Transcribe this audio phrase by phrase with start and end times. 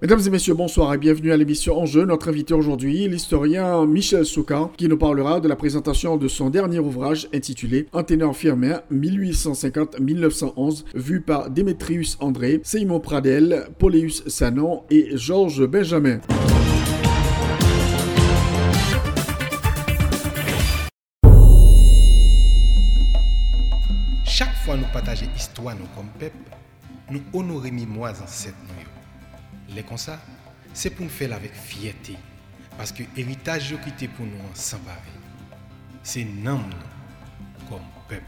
[0.00, 2.04] Mesdames et messieurs, bonsoir et bienvenue à l'émission Enjeu.
[2.04, 6.78] Notre invité aujourd'hui, l'historien Michel Souka, qui nous parlera de la présentation de son dernier
[6.78, 15.66] ouvrage intitulé Anténor firmer 1850-1911, vu par Démétrius André, Simon Pradel, Pauleus Sanon et Georges
[15.66, 16.20] Benjamin.
[24.24, 26.36] Chaque fois nous partageons histoire nous comme peuple,
[27.10, 28.97] nous honorons mémoire ancêtres nous.
[29.74, 30.20] Les comme ça,
[30.72, 32.16] c'est pour nous faire avec fierté.
[32.76, 35.00] Parce que l'héritage qui pour nous sans pareil.
[36.02, 36.60] C'est nous
[37.68, 38.24] comme peuple.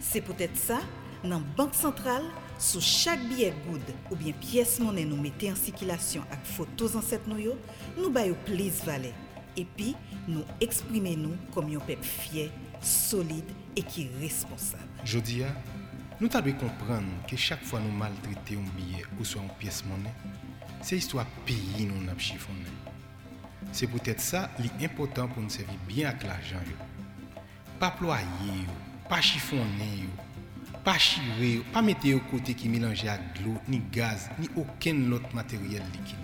[0.00, 0.80] C'est peut-être ça,
[1.22, 2.24] dans la Banque centrale,
[2.58, 7.28] sous chaque billet good ou bien pièce monnaie nous mettons en circulation avec photos ancêtres
[7.28, 7.36] nous,
[7.96, 9.12] nous baillons plus valeur.
[9.56, 9.94] Et puis,
[10.28, 14.82] nous exprimons nous comme un peuple fier, solide et qui est responsable.
[15.04, 15.42] Je dis,
[16.20, 20.12] nous devons comprendre que chaque fois nous maltraitons un billet ou soit une pièce monnaie,
[20.80, 22.58] c'est histoire pays nous n'a chiffonné.
[23.72, 24.50] C'est peut-être ça
[24.80, 26.56] l'important pour nous servir bien avec l'argent.
[27.78, 28.66] Pas ployer,
[29.08, 30.08] pas chiffonner,
[30.84, 35.34] pas chirer, pas mettre au côté qui mélange avec l'eau, ni gaz, ni aucun autre
[35.34, 36.16] matériel liquide.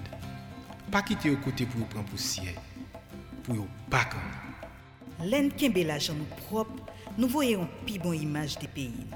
[0.91, 2.55] Pas quitter au côté pour prendre poussière,
[3.43, 5.29] pour pas comme.
[5.31, 5.49] L'en
[5.87, 6.15] l'argent
[6.49, 6.85] propre,
[7.17, 9.07] nous voyons une plus bonne image des pays.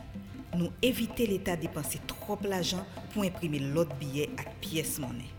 [0.57, 5.31] Nous éviter l'État dépenser trop l'argent pour imprimer l'autre billet avec pièce monnaie.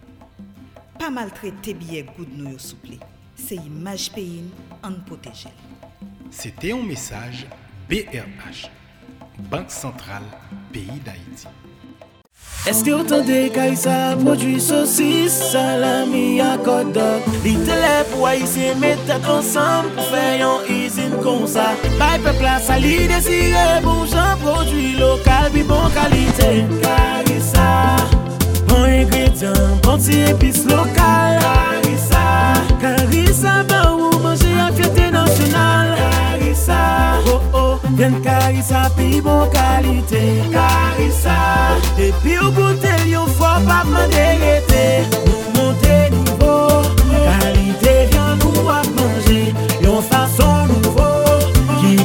[0.97, 2.95] Pas maltraiter billet good nous souple.
[3.35, 4.43] C'est image pays
[4.83, 5.49] en protéger.
[6.29, 7.45] C'était un message
[7.89, 8.69] BRH,
[9.49, 10.23] Banque Centrale
[10.71, 11.47] Pays d'Haïti.
[12.67, 18.75] Est-ce que autant de Kaisa produit saucisse, salami à hot dog Li télé pour haïtien
[18.75, 23.81] mettre ensemble pour faire une usine comme ça Bay peuple à sali désiré,
[24.41, 26.49] prodwi lokal bi bon kalite
[26.83, 27.67] Karisa
[28.67, 32.25] Bon ingredyan, bon ti epis lokal Karisa
[32.81, 36.79] Karisa ba ou manje a fete nasyonal Karisa
[37.33, 40.23] Oh oh, ven karisa pi bon kalite
[40.55, 41.37] Karisa
[41.97, 46.81] Depi ou gote yo fwa pa mande rete Nou monte nivou
[47.27, 49.53] Kalite vyan nou ap manje
[49.85, 50.60] Yon fason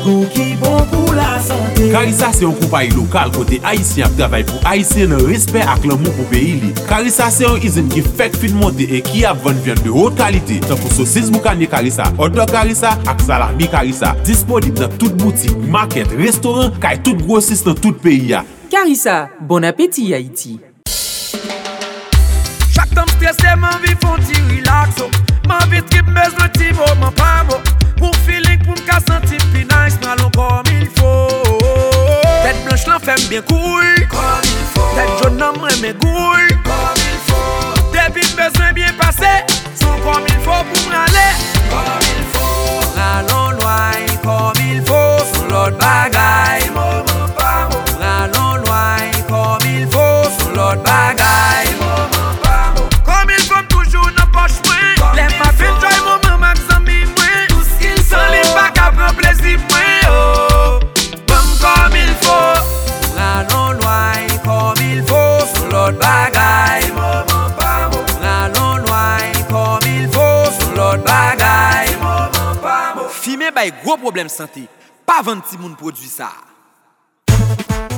[0.06, 1.88] Pou ki bon pou la sante.
[1.90, 6.12] Karisa se yon koupay lokal kote Haitien ap travay pou Haitien nan respect ak l'amou
[6.14, 6.70] pou peyi li.
[6.86, 10.14] Karisa se yon izin ki fek fin monte e ki ap ven vyen de hot
[10.20, 10.60] kalite.
[10.68, 16.14] Tan pou sosis moukanye Karisa, odor Karisa ak salami Karisa Disponib nan tout boutik, market,
[16.22, 18.46] restoran, kay tout grosis nan tout peyi ya.
[18.70, 20.60] Karisa, bon apeti Haiti
[22.70, 25.10] Chak tam stres se man vi fon ti relaxo.
[25.46, 26.50] Man vi trip bezwen
[33.36, 33.65] снегу
[75.26, 76.28] van ti moun prodwi sa.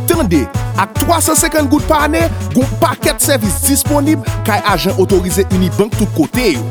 [0.08, 0.46] Tende,
[0.80, 2.22] ak 350 gout pa ane,
[2.54, 6.64] goun paket servis disponib kay ajan otorize Unibank tout kote yo.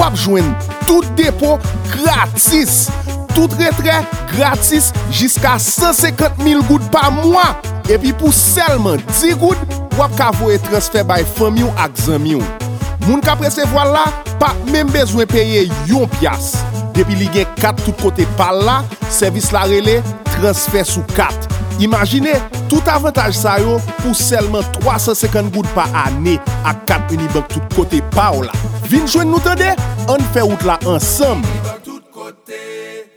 [0.00, 0.48] Wap jwen
[0.88, 1.58] tout depo
[1.92, 2.88] gratis,
[3.36, 4.00] tout retre
[4.32, 7.52] gratis, jiska 150 mil gout pa mwa.
[7.90, 12.66] Epi pou selman 10 gout, wap kavo e transfer bay fami ou ak zami ou.
[13.06, 14.04] Moun ka presevwa la,
[14.42, 16.56] pa men bezwen peye yon pias.
[17.00, 19.94] Depi li gen 4 tout kote pal la, servis la rele,
[20.34, 21.46] transfer sou 4.
[21.80, 22.34] Imagine,
[22.68, 26.34] tout avantage sa yo pou selman 350 goud pa ane
[26.68, 28.52] ak 4 Unibank tout kote pa ou la.
[28.90, 29.70] Vin jwen nou tende,
[30.12, 31.40] an fe out la ansam.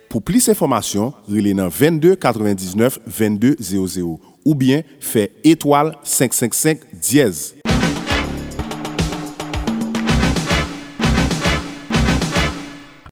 [0.07, 4.15] Pou plis informasyon, rele nan 22 99 22 00
[4.47, 7.50] ou bien fe etoal 555 diez.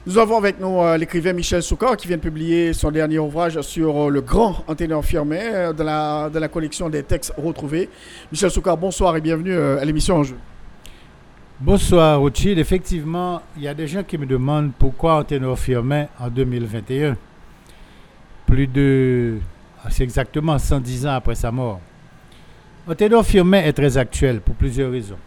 [0.04, 3.62] Nous avons avec nous euh, l'écrivain Michel Soukar qui vient de publier son dernier ouvrage
[3.62, 5.84] sur euh, le grand enténeur firmé euh, de,
[6.40, 7.88] la, collection des textes retrouvés.
[8.32, 10.24] Michel Soukar, bonsoir et bienvenue euh, à l'émission En.
[11.60, 12.58] Bonsoir Rothschild.
[12.58, 17.16] Effectivement, il y a des gens qui me demandent pourquoi Anténor Firmin en 2021.
[18.48, 19.38] Plus de.
[19.86, 21.80] ah, C'est exactement 110 ans après sa mort.
[22.88, 25.20] Anténor Firmin est très actuel pour plusieurs raisons.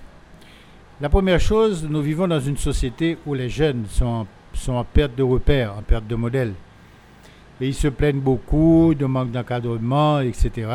[1.00, 5.14] La première chose, nous vivons dans une société où les jeunes sont sont en perte
[5.16, 6.54] de repères, en perte de modèle.
[7.60, 10.68] Et ils se plaignent beaucoup de manque d'encadrement, etc.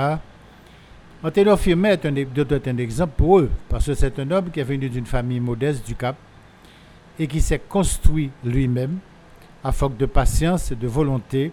[1.23, 4.63] Anténor Firmin est un, un exemple pour eux, parce que c'est un homme qui est
[4.63, 6.15] venu d'une famille modeste du Cap
[7.19, 8.99] et qui s'est construit lui-même
[9.63, 11.51] à force de patience, de volonté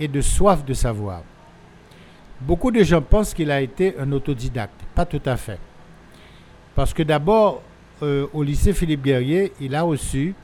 [0.00, 1.22] et de soif de savoir.
[2.40, 4.80] Beaucoup de gens pensent qu'il a été un autodidacte.
[4.94, 5.58] Pas tout à fait.
[6.74, 7.62] Parce que d'abord,
[8.02, 10.34] euh, au lycée Philippe Guerrier, il a reçu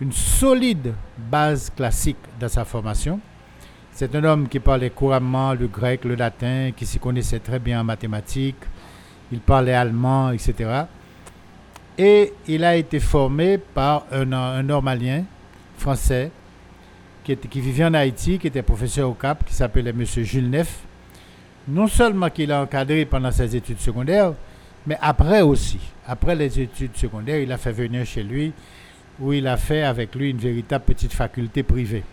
[0.00, 3.20] une solide base classique dans sa formation.
[3.92, 7.80] C'est un homme qui parlait couramment le grec, le latin, qui s'y connaissait très bien
[7.80, 8.62] en mathématiques.
[9.32, 10.82] Il parlait allemand, etc.
[11.96, 15.24] Et il a été formé par un, normalien
[15.78, 16.30] français
[17.24, 20.04] qui vivait en Haïti, qui était professeur au Cap, qui s'appelait M.
[20.04, 20.80] Jules Neff.
[21.66, 24.34] Non seulement qu'il a encadré pendant ses études secondaires,
[24.86, 25.80] mais après aussi.
[26.06, 28.52] Après les études secondaires, il a fait venir chez lui,
[29.20, 32.04] où il a fait avec lui une véritable petite faculté privée.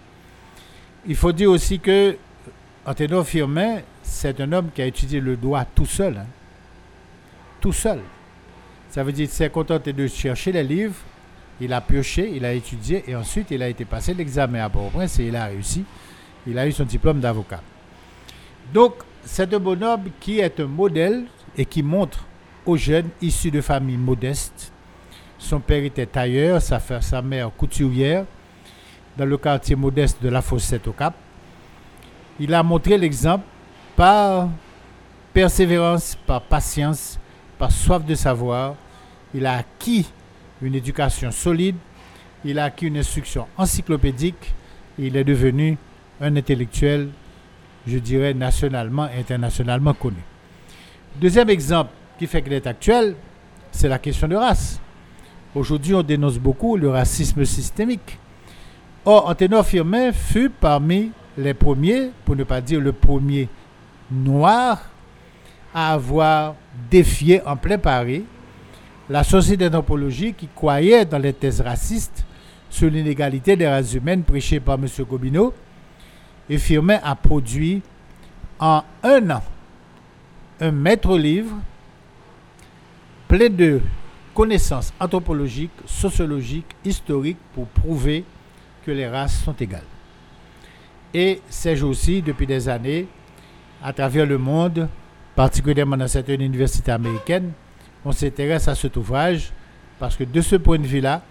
[1.06, 2.18] Il faut dire aussi que
[2.86, 6.18] Anténor Firmin, c'est un homme qui a étudié le droit tout seul.
[6.18, 6.26] hein.
[7.60, 8.00] Tout seul.
[8.90, 10.96] Ça veut dire qu'il s'est contenté de chercher les livres,
[11.60, 15.20] il a pioché, il a étudié et ensuite il a été passé l'examen à Port-au-Prince
[15.20, 15.84] et il a réussi.
[16.46, 17.62] Il a eu son diplôme d'avocat.
[18.74, 21.26] Donc, c'est un bonhomme qui est un modèle
[21.58, 22.26] et qui montre
[22.66, 24.72] aux jeunes issus de familles modestes.
[25.44, 28.24] Son père était tailleur, sa, mère couturière,
[29.18, 31.14] dans le quartier modeste de la Fossette au Cap.
[32.40, 33.44] Il a montré l'exemple
[33.94, 34.48] par
[35.34, 37.20] persévérance, par patience,
[37.60, 38.76] par soif de savoir.
[39.36, 40.08] Il a acquis
[40.62, 41.76] une éducation solide,
[42.46, 44.54] il a acquis une instruction encyclopédique,
[44.98, 45.78] et il est devenu
[46.22, 47.10] un intellectuel,
[47.86, 50.24] je dirais, nationalement internationalement connu.
[51.18, 53.18] Deuxième exemple qui fait qu'il est actuel,
[53.74, 54.80] c'est la question de race.
[55.56, 58.18] Aujourd'hui, on dénonce beaucoup le racisme systémique.
[59.06, 63.50] Or, Anténor Firmin fut parmi les premiers, pour ne pas dire le premier
[64.12, 64.82] noir,
[65.74, 66.56] à avoir
[66.90, 68.24] défié en plein Paris
[69.10, 72.26] la société d'anthropologie qui croyait dans les thèses racistes
[72.70, 74.88] sur l'inégalité des races humaines prêchées par M.
[75.08, 75.54] Gobineau.
[76.50, 77.82] Et Firmin a produit
[78.60, 79.44] en un an
[80.60, 81.56] un maître livre
[83.28, 83.82] plein de
[84.34, 88.24] connaissances anthropologiques, sociologiques, historiques pour prouver
[88.86, 89.84] que les races sont égales.
[91.14, 93.08] Et ces jours-ci, depuis des années,
[93.84, 94.88] à travers le monde,
[95.36, 97.52] particulièrement dans certaines universités américaines,
[98.04, 99.52] on s'intéresse à cet ouvrage
[100.00, 101.22] parce que de ce point de vue-là,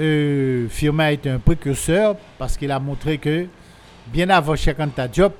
[0.00, 3.46] euh, Firmin été un précurseur parce qu'il a montré que,
[4.08, 5.34] bien avant Cheikh Anta Diop,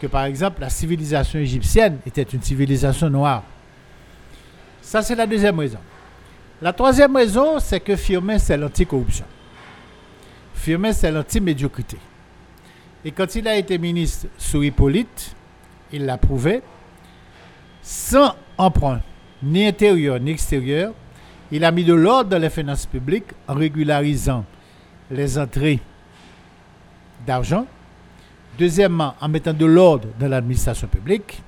[0.00, 3.44] que par exemple la civilisation égyptienne était une civilisation noire.
[4.80, 5.78] Ça, c'est la deuxième raison.
[6.62, 9.24] La troisième raison, c'est que Firmin, c'est l'anticorruption.
[10.54, 11.96] Firmin, c'est l'anti-médiocrité.
[13.04, 15.34] Et quand il a été ministre sous Hippolyte,
[15.92, 16.62] il l'a prouvé,
[17.82, 19.00] sans emprunt,
[19.42, 20.92] ni intérieur ni extérieur,
[21.50, 24.44] il a mis de l'ordre dans les finances publiques en régularisant
[25.10, 25.80] les entrées
[27.26, 27.66] d'argent.
[28.56, 31.42] Deuxièmement, en mettant de l'ordre dans l'administration publique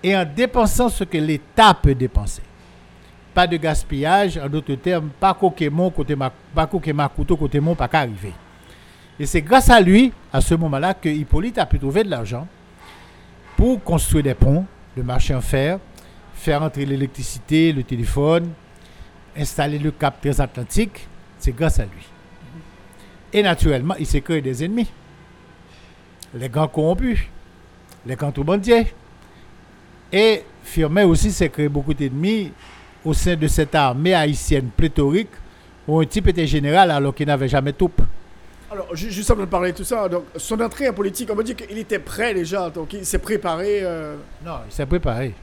[0.00, 2.42] et en dépensant ce que l'État peut dépenser.
[3.38, 7.86] Pas de gaspillage, en d'autres termes, pas coquémon côté ma, pas couteau côté mon pas
[7.86, 8.32] qu'à arriver.
[9.16, 12.48] Et c'est grâce à lui, à ce moment-là, que Hippolyte a pu trouver de l'argent
[13.56, 14.66] pour construire des ponts,
[14.96, 15.78] le marché en fer,
[16.34, 18.50] faire entrer l'électricité, le téléphone,
[19.36, 21.06] installer le cap transatlantique.
[21.38, 22.08] C'est grâce à lui.
[23.32, 24.90] Et naturellement, il s'est créé des ennemis.
[26.34, 27.20] Les grands corrompus,
[28.04, 28.92] les contrebandiers.
[30.12, 32.50] Et Firmin aussi s'est créé beaucoup d'ennemis
[33.08, 35.30] au sein de cette armée haïtienne pléthorique
[35.86, 37.90] où un type était général alors qu'il n'avait jamais tout.
[38.70, 41.34] Alors, ju- juste avant de parler de tout ça, donc, son entrée en politique, on
[41.34, 43.78] me dit qu'il était prêt déjà, donc il s'est préparé.
[43.82, 45.34] euh, Non, il s'est préparé.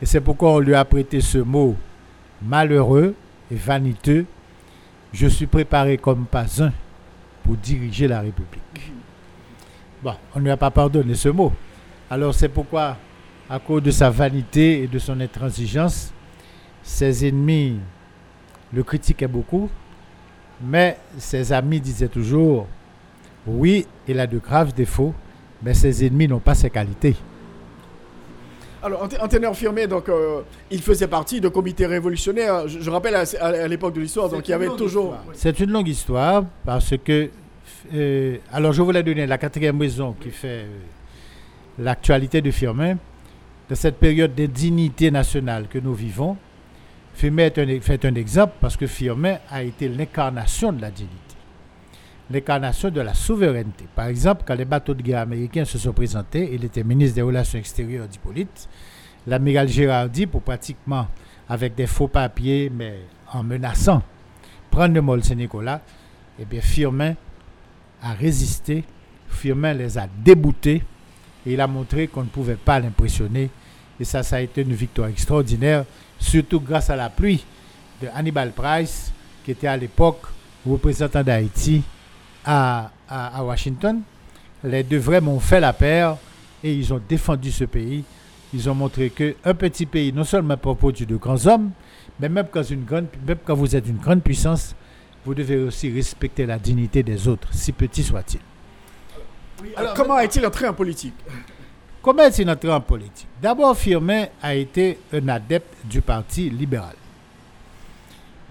[0.00, 1.74] Et c'est pourquoi on lui a prêté ce mot
[2.40, 3.14] malheureux
[3.50, 4.24] et vaniteux.
[5.12, 6.72] Je suis préparé comme pas un
[7.42, 8.92] pour diriger la République.
[10.02, 11.52] Bon, on ne lui a pas pardonné ce mot.
[12.08, 12.96] Alors c'est pourquoi,
[13.50, 16.12] à cause de sa vanité et de son intransigeance,
[16.82, 17.78] ses ennemis
[18.72, 19.68] le critiquaient beaucoup.
[20.64, 22.66] Mais ses amis disaient toujours,
[23.46, 25.14] oui, il a de graves défauts,
[25.62, 27.16] mais ses ennemis n'ont pas ses qualités.
[28.84, 32.66] Alors, Antenor Firmé, donc, euh, il faisait partie du comité révolutionnaire.
[32.66, 35.16] Je, rappelle à, l'époque de l'histoire, donc il y avait toujours.
[35.34, 37.30] C'est une longue histoire parce que.
[37.94, 40.78] Euh, alors, je voulais donner la quatrième raison qui fait euh,
[41.78, 42.96] l'actualité de Firmin.
[43.70, 46.36] De cette période d'indignité nationale que nous vivons,
[47.14, 47.50] Firmin
[47.80, 51.32] fait un exemple parce que Firmin a été l'incarnation de la dignité
[52.32, 53.84] l'incarnation de la souveraineté.
[53.94, 57.22] Par exemple, quand les bateaux de guerre américains se sont présentés, il était ministre des
[57.22, 58.68] Relations extérieures d'Hippolyte.
[59.26, 61.06] L'amiral Girardi, pour pratiquement,
[61.48, 63.00] avec des faux papiers, mais
[63.32, 64.02] en menaçant,
[64.70, 65.80] prendre le Mol Saint-Nicolas,
[66.40, 67.14] eh bien, Firmin
[68.02, 68.84] a résisté.
[69.28, 70.82] Firmin les a déboutés
[71.46, 73.50] et il a montré qu'on ne pouvait pas l'impressionner.
[74.00, 75.84] Et ça, ça a été une victoire extraordinaire,
[76.22, 77.44] surtout grâce à la pluie
[78.00, 79.12] de Hannibal Price,
[79.44, 80.22] qui était à l'époque
[80.66, 81.82] représentant d'Haïti
[82.44, 82.90] à,
[83.40, 84.00] Washington.
[84.64, 86.16] Les deux vraiment ont fait la paire
[86.62, 88.04] et ils ont défendu ce pays.
[88.54, 91.70] Ils ont montré qu'un petit pays, non seulement produit de grands hommes,
[92.20, 94.74] mais même quand, une grande, même quand vous êtes une grande puissance,
[95.24, 98.40] vous devez aussi respecter la dignité des autres, si petit soit-il.
[99.76, 101.14] alors, comment est-il entré en politique?
[102.02, 103.28] Comment est-il entré en politique?
[103.40, 106.96] D'abord, Firmin a été un adepte du Parti libéral.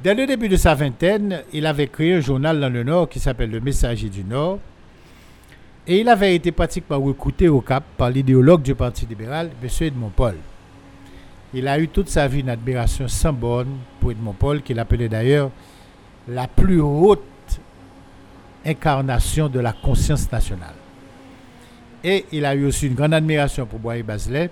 [0.01, 3.19] Dès le début de sa vingtaine, il avait créé un journal dans le Nord qui
[3.19, 4.59] s'appelle Le Messager du Nord.
[5.85, 9.69] Et il avait été pratiquement recruté au Cap par l'idéologue du Parti libéral, M.
[9.81, 10.35] Edmond Paul.
[11.53, 15.09] Il a eu toute sa vie une admiration sans borne pour Edmond Paul, qu'il appelait
[15.09, 15.51] d'ailleurs
[16.27, 17.19] la plus haute
[18.65, 20.75] incarnation de la conscience nationale.
[22.03, 24.49] Et il a eu aussi une grande admiration pour Boyer Baselet.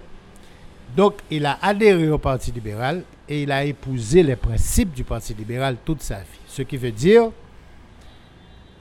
[0.96, 5.34] Donc, il a adhéré au Parti libéral et il a épousé les principes du Parti
[5.34, 6.40] libéral toute sa vie.
[6.48, 7.30] Ce qui veut dire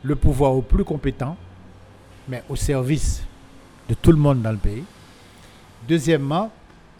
[0.02, 1.36] le pouvoir au plus compétent,
[2.28, 3.22] mais au service
[3.88, 4.84] de tout le monde dans le pays.
[5.88, 6.50] Deuxièmement,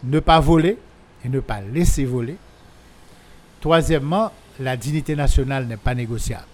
[0.05, 0.79] ne pas voler
[1.25, 2.37] et ne pas laisser voler.
[3.61, 6.45] Troisièmement, la dignité nationale n'est pas négociable.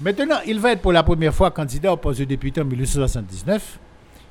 [0.00, 3.78] Maintenant, il va être pour la première fois candidat au poste de député en 1879.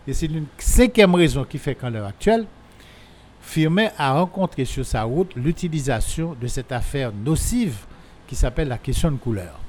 [0.08, 2.46] Et c'est une cinquième raison qui fait qu'en l'heure actuelle,
[3.42, 7.78] Firmin a rencontré sur sa route l'utilisation de cette affaire nocive
[8.28, 9.60] qui s'appelle la question de couleur.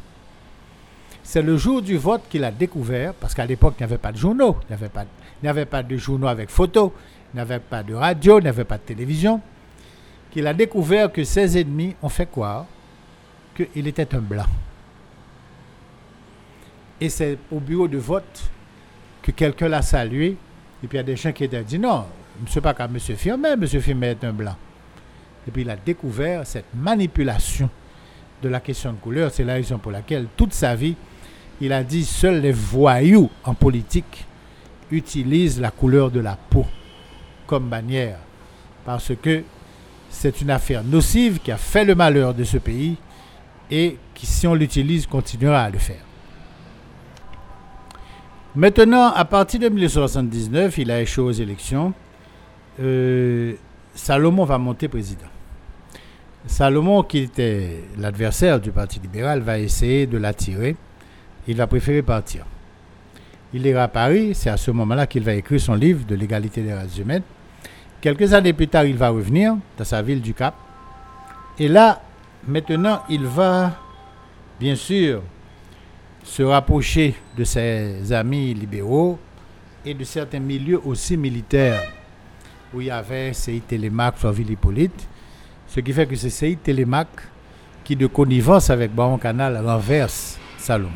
[1.22, 4.12] C'est le jour du vote qu'il a découvert, parce qu'à l'époque, il n'y avait pas
[4.12, 6.90] de journaux, il n'y avait, pas, de journaux avec photos,
[7.32, 9.40] il n'y avait pas de radio, il n'y avait pas de télévision,
[10.30, 12.66] qu'il a découvert que ses ennemis ont fait croire
[13.56, 14.46] qu'il était un blanc.
[17.00, 18.50] Et c'est au bureau de vote
[19.22, 20.36] que quelqu'un l'a salué,
[20.82, 22.04] et puis il y a des gens qui ont dit non,
[22.48, 22.98] sais pas quand M.
[22.98, 23.66] Firmin, M.
[23.66, 24.56] Firmin est un blanc.
[25.46, 27.70] Et puis il a découvert cette manipulation
[28.42, 29.30] de la question de couleur.
[29.32, 30.96] C'est la raison pour laquelle toute sa vie,
[31.60, 34.26] il a dit seuls les voyous en politique
[34.90, 36.66] utilisent la couleur de la peau
[37.46, 38.18] comme bannière.
[38.84, 39.42] Parce que
[40.10, 42.96] c'est une affaire nocive qui a fait le malheur de ce pays
[43.70, 46.05] et qui, si on l'utilise, continuera à le faire.
[48.56, 51.92] Maintenant, à partir de 1979, il a échoué aux élections.
[52.80, 53.52] Euh,
[53.94, 55.26] Salomon va monter président.
[56.46, 60.74] Salomon, qui était l'adversaire du Parti libéral, va essayer de l'attirer.
[61.46, 62.46] Il va préférer partir.
[63.52, 66.62] Il ira à Paris, c'est à ce moment-là qu'il va écrire son livre de l'égalité
[66.62, 67.24] des races humaines.
[68.00, 70.54] Quelques années plus tard, il va revenir dans sa ville du Cap.
[71.58, 72.00] Et là,
[72.48, 73.72] maintenant, il va,
[74.58, 75.22] bien sûr,
[76.26, 79.18] se rapprocher de ses amis libéraux
[79.84, 81.80] et de certains milieux aussi militaires
[82.74, 85.08] où il y avait CI Télémac, Flaville Hippolyte.
[85.68, 87.08] Ce qui fait que c'est CI Télémac
[87.84, 90.90] qui, de connivence avec Baron Canal, renverse Salomon.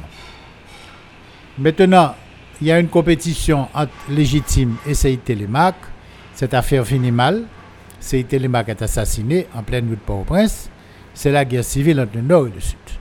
[1.57, 2.17] Maintenant,
[2.61, 5.77] il y a une compétition entre Légitime et CI Télémac.
[6.35, 7.45] Cette affaire finit mal.
[8.01, 10.71] CI Télémac est assassiné en pleine nuit de Port-au-Prince.
[11.15, 13.00] C'est la guerre civile entre le Nord et le Sud.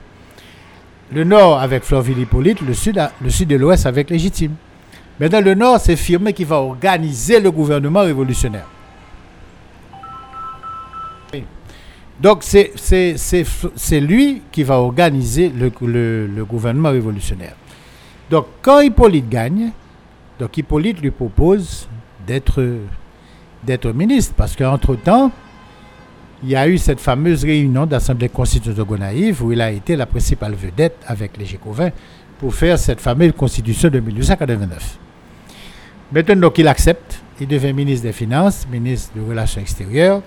[1.12, 4.54] Le Nord avec Flaville Hippolyte, le Sud, et l'Ouest avec Légitime.
[5.18, 8.66] Mais dans le Nord, c'est Firmin qui va organiser le gouvernement révolutionnaire.
[12.20, 17.54] Donc c'est lui qui va organiser le, gouvernement révolutionnaire.
[18.30, 19.70] Donc quand Hippolyte gagne,
[20.38, 21.88] donc Hippolyte lui propose
[22.26, 22.62] d'être
[23.94, 25.32] ministre, parce qu'entre-temps,
[26.42, 29.96] il y a eu cette fameuse réunion d'Assemblée constitutionnelle de Gonaïve où il a été
[29.96, 31.90] la principale vedette avec les Gécovins
[32.38, 34.98] pour faire cette fameuse constitution de 1889.
[36.12, 37.20] Maintenant, donc, il accepte.
[37.40, 40.22] Il devient ministre des Finances, ministre des Relations extérieures.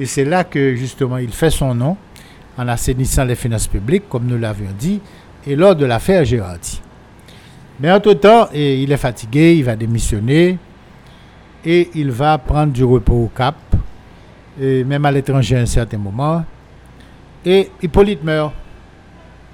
[0.00, 1.96] Et c'est là que, justement, il fait son nom
[2.56, 5.00] en assainissant les finances publiques, comme nous l'avions dit,
[5.46, 6.80] et lors de l'affaire Gérardi.
[7.80, 10.58] Mais entre-temps, il est fatigué, il va démissionner
[11.64, 13.56] et il va prendre du repos au Cap,
[14.58, 16.44] même à l'étranger à un certain moment.
[17.44, 18.52] Et Hippolyte meurt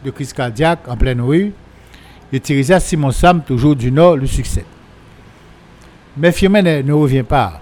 [0.05, 1.53] de crise cardiaque en pleine rue.
[2.33, 4.65] Et Thérèse Simon Sam, toujours du Nord, le succès.
[6.17, 7.61] Mais Firmin ne, revient pas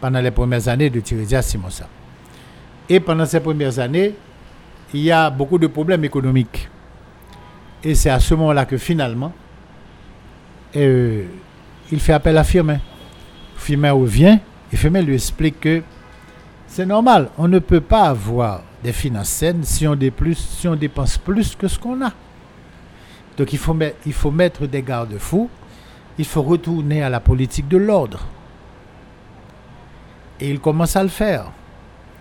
[0.00, 1.88] pendant les premières années de Thérèse Simon Sam.
[2.88, 4.14] Et pendant ces premières années,
[4.92, 6.68] il y a beaucoup de problèmes économiques.
[7.82, 9.32] Et c'est à ce moment-là que finalement,
[10.76, 11.24] euh,
[11.90, 12.78] il fait appel à Firmin.
[13.56, 14.38] Firmin revient
[14.72, 15.82] et Firmin lui explique que
[16.74, 21.68] c'est normal, on ne peut pas avoir des finances saines si on, dépense plus que
[21.68, 22.10] ce qu'on a.
[23.38, 25.48] Donc il faut, il faut mettre des garde-fous,
[26.18, 28.26] il faut retourner à la politique de l'ordre.
[30.40, 31.44] Et il commence à le faire.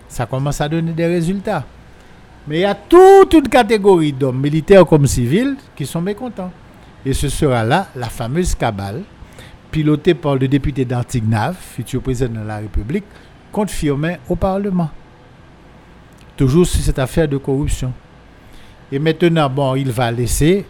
[0.07, 1.65] Ça commence à donner des résultats.
[2.47, 6.51] Mais il y a toute une catégorie d'hommes, militaires comme civils, qui sont mécontents.
[7.03, 9.01] Et ce sera là la fameuse cabale,
[9.71, 13.05] pilotée par le député d'Antignave, futur président de la République,
[13.53, 14.89] contre Firmin au Parlement.
[16.35, 17.93] Toujours sur cette affaire de corruption.
[18.91, 20.65] Et maintenant, bon, il va laisser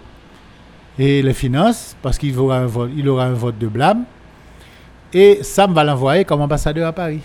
[0.99, 4.03] et les finances, parce qu'il aura, un vote, aura un vote de blâme.
[5.11, 7.21] Et Sam va l'envoyer comme ambassadeur à Paris.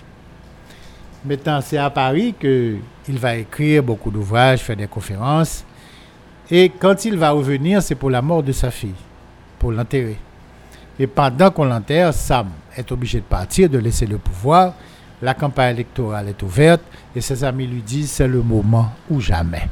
[1.25, 5.65] Maintenant, c'est à Paris qu'il va écrire beaucoup d'ouvrages, faire des conférences.
[6.51, 8.95] Et quand il va revenir, c'est pour la mort de sa fille,
[9.59, 10.17] pour l'enterrer.
[10.99, 14.73] Et pendant qu'on l'enterre, Sam est obligé de partir, de laisser le pouvoir.
[15.21, 16.83] La campagne électorale est ouverte
[17.15, 19.69] et ses amis lui disent c'est le moment ou jamais.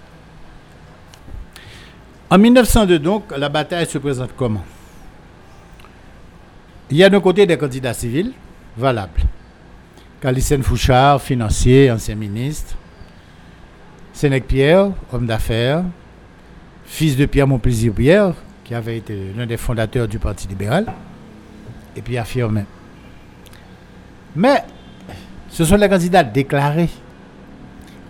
[2.28, 4.64] En 1902, donc, la bataille se présente comment?
[6.90, 8.32] Il y a d'un côté des candidats civils
[8.76, 9.22] valables.
[10.20, 12.74] Calicène Fouchard, financier, ancien ministre.
[14.12, 15.84] Sénèque Pierre, homme d'affaires.
[16.84, 20.86] Fils de Pierre Montplaisir Pierre, qui avait été l'un des fondateurs du Parti libéral.
[21.94, 22.64] Et puis affirmé.
[24.34, 24.64] Mais
[25.56, 26.90] ce sont les candidats déclarés.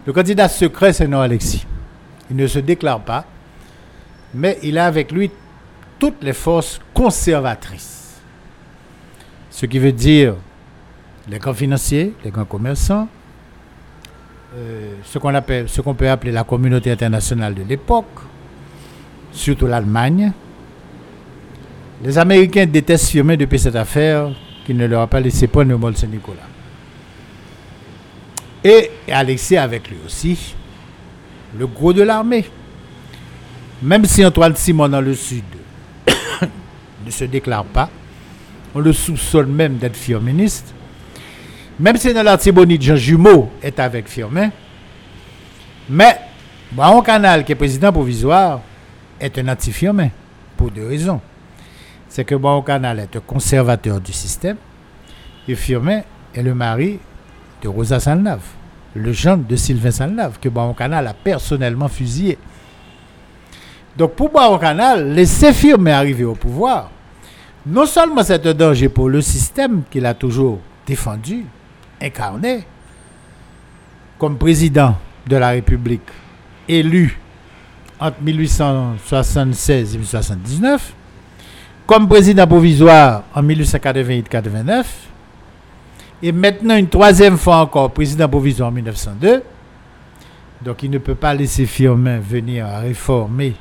[0.05, 1.65] Le candidat secret, c'est non Alexis.
[2.31, 3.25] Il ne se déclare pas
[4.35, 5.31] mais il a avec lui
[5.99, 8.21] toutes les forces conservatrices.
[9.51, 10.35] Ce qui veut dire
[11.29, 13.09] les grands financiers, les grands commerçants,
[14.57, 18.21] euh, ce qu'on peut appeler la communauté internationale de l'époque,
[19.33, 20.33] surtout l'Allemagne.
[22.05, 24.31] Les Américains détestent firmer depuis cette affaire
[24.67, 26.56] qui ne leur a pas laissé prendre le Mont Saint-Nicolas.
[28.69, 30.57] Et Alexis avec lui aussi,
[31.57, 32.45] le gros de l'armée.
[33.81, 35.45] Même si Antoine Simon dans le sud
[37.07, 37.89] ne se déclare pas,
[38.75, 40.75] on le soupçonne même d'être firministe.
[41.79, 44.51] Même si dans l'Artibonite, Jean Jumeau est avec Firmin.
[45.89, 46.19] Mais
[46.73, 48.63] Baron Canal, qui est président provisoire,
[49.21, 50.09] est un anti-Firmin,
[50.57, 51.21] pour deux raisons.
[52.09, 54.57] C'est que Baron Canal est un conservateur du système,
[55.47, 56.01] et Firmin
[56.35, 56.99] est le mari
[57.63, 58.56] de Rosa Salnave,
[58.97, 62.39] le gendre de Sylvain Salnave, que Baron Canal a personnellement fusillé.
[63.97, 66.91] Donc pour au Canal, laisser firmer arriver au pouvoir,
[67.67, 71.47] non seulement c'est un danger pour le système qu'il a toujours défendu,
[72.01, 72.65] incarné,
[74.19, 76.03] comme président de la République,
[76.69, 77.19] élu
[77.99, 80.93] entre 1876 et 1879,
[81.87, 84.85] comme président provisoire en 1888-89,
[86.23, 89.43] et maintenant une troisième fois encore président provisoire en 1902.
[90.65, 93.55] Donc il ne peut pas laisser Firmin venir à réformer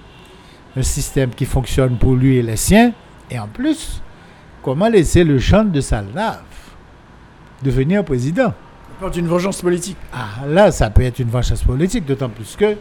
[0.75, 2.93] un système qui fonctionne pour lui et les siens.
[3.29, 4.01] Et en plus,
[4.63, 6.43] comment laisser le champ de Salnave
[7.61, 8.53] devenir président?
[8.99, 9.97] Ça peut une vengeance politique.
[10.13, 12.77] Ah, là, ça peut être une vengeance politique, d'autant plus que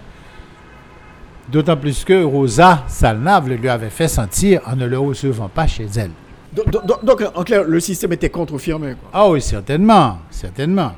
[1.48, 5.86] D'autant plus que Rosa Salnave lui avait fait sentir en ne le recevant pas chez
[5.96, 6.10] elle.
[6.54, 8.94] Donc, en clair, le système était contre-firmé.
[9.12, 10.92] Ah oui, certainement, certainement.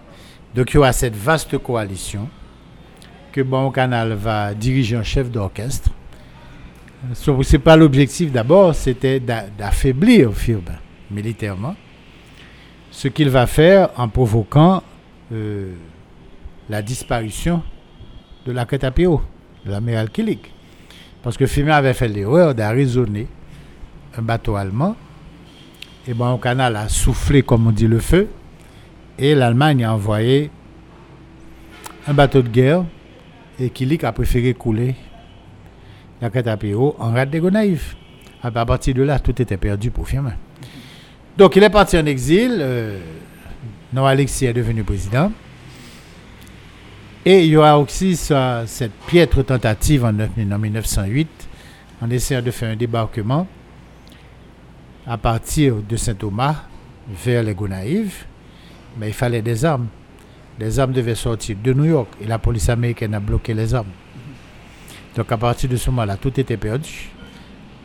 [0.55, 2.29] Donc il y a cette vaste coalition
[3.33, 5.91] que Bon Canal va diriger en chef d'orchestre
[7.15, 10.79] ce n'est pas l'objectif d'abord, c'était d'affaiblir Firmin
[11.11, 11.77] militairement.
[12.91, 14.83] Ce qu'il va faire en provoquant
[15.33, 15.75] euh,
[16.69, 17.63] la disparition
[18.47, 19.23] de la Ketapio,
[19.65, 20.53] de l'amiral Kilik.
[21.23, 23.27] Parce que Firmin avait fait l'erreur d'arraisonner
[24.17, 24.97] un bateau allemand.
[26.09, 28.29] Et bon, au canal a soufflé, comme on dit, le feu.
[29.19, 30.51] Et l'Allemagne a envoyé
[32.07, 32.85] un bateau de guerre.
[33.59, 34.95] Et Kilik a préféré couler
[36.21, 37.97] la Katapéo en rade de Gonaïf.
[38.43, 40.35] À partir de là, tout était perdu pour Firmin.
[41.37, 42.59] Donc il est parti en exil.
[42.61, 43.01] Euh,
[43.93, 45.33] non, Alexis est devenu président.
[47.25, 51.29] Et il y aura aussi cette piètre tentative en 1908,
[52.01, 53.49] en essayant de faire un débarquement
[55.07, 56.57] à partir de Saint-Thomas
[57.09, 58.25] vers les Gonaïves.
[58.99, 59.87] Mais il fallait des armes.
[60.59, 63.87] Les armes devaient sortir de New York et la police américaine a bloqué les armes.
[65.15, 67.11] Donc à partir de ce moment-là, tout était perdu.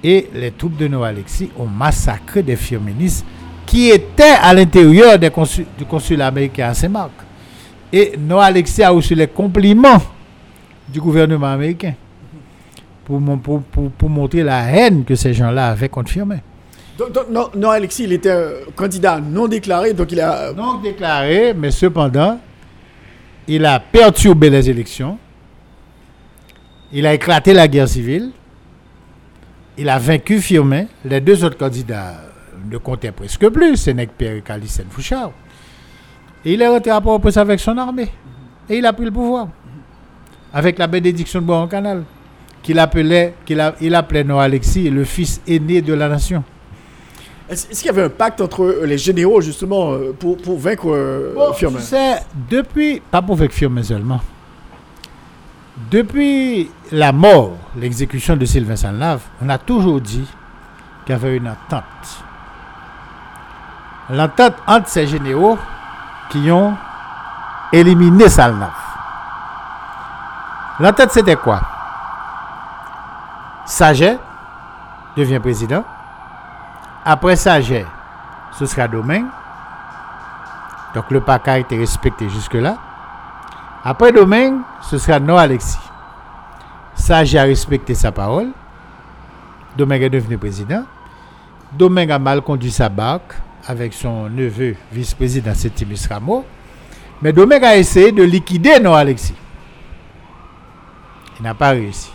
[0.03, 3.25] Et les troupes de Noah Alexis ont massacré des firministes
[3.65, 7.11] qui étaient à l'intérieur du consulat américain à Saint-Marc.
[7.93, 10.01] Et Noah Alexis a reçu les compliments
[10.87, 11.93] du gouvernement américain
[13.05, 13.21] pour,
[13.97, 16.39] pour, montrer la haine que ces gens-là avaient contre Firmin.
[17.09, 20.53] Donc, non, non, Alexis, il était euh, candidat non déclaré, donc il a.
[20.53, 22.39] Non déclaré, mais cependant,
[23.47, 25.17] il a perturbé les élections.
[26.91, 28.31] Il a éclaté la guerre civile.
[29.77, 30.85] Il a vaincu Firmin.
[31.05, 32.15] Les deux autres candidats
[32.69, 33.77] ne comptaient presque plus.
[33.77, 35.31] Ce n'est que Pierre et Calicène Fouchard.
[36.43, 38.09] Et il est rentré à Port-au-Prince avec son armée.
[38.69, 39.47] Et il a pris le pouvoir.
[40.53, 42.03] Avec la bénédiction de Bois en Canal.
[42.61, 46.43] Qu'il appelait, qu'il a- il appelait Noah Alexis le fils aîné de la nation.
[47.51, 50.85] Est-ce qu'il y avait un pacte entre euh, les généraux, justement, euh, pour, pour vaincre
[50.89, 51.79] euh, Bon, Firmin?
[51.79, 54.21] tu sais, depuis, pas pour avec Firmin seulement,
[55.89, 60.25] depuis la mort, l'exécution de Sylvain Sanlave, on a toujours dit
[61.05, 62.23] qu'il y avait une entente.
[64.09, 65.57] L'entente entre ces généraux
[66.29, 66.73] qui ont
[67.73, 68.71] éliminé Salnave.
[70.79, 71.61] L'entente, c'était quoi?
[73.65, 74.17] Saget
[75.17, 75.83] devient président.
[77.03, 77.85] Après Saget,
[78.57, 79.25] ce sera Domingue.
[80.93, 82.77] Donc le pacte a été respecté jusque-là.
[83.83, 85.79] Après Domingue, ce sera Noah Alexis.
[86.93, 88.49] Saget a respecté sa parole.
[89.75, 90.83] Domingue est devenu président.
[91.71, 93.33] Domingue a mal conduit sa barque
[93.65, 96.45] avec son neveu vice-président Septimus Rameau.
[97.21, 99.35] Mais Domingue a essayé de liquider Noah Alexis.
[101.39, 102.11] Il n'a pas réussi.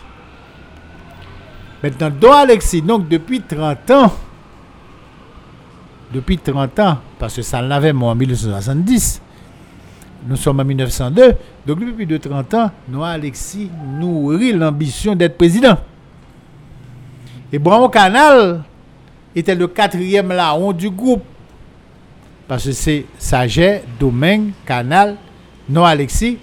[1.83, 4.13] Maintenant, Noah Alexis, donc depuis 30 ans,
[6.13, 9.21] depuis 30 ans, parce que ça l'avait moi en 1970.
[10.27, 11.35] Nous sommes en 1902.
[11.65, 15.77] Donc depuis de 30 ans, Noah Alexis nourrit l'ambition d'être président.
[17.51, 18.63] Et Brown Canal
[19.35, 21.23] était le quatrième larron du groupe.
[22.47, 25.17] Parce que c'est Saget, Domingue, Canal,
[25.69, 26.37] Noah Alexis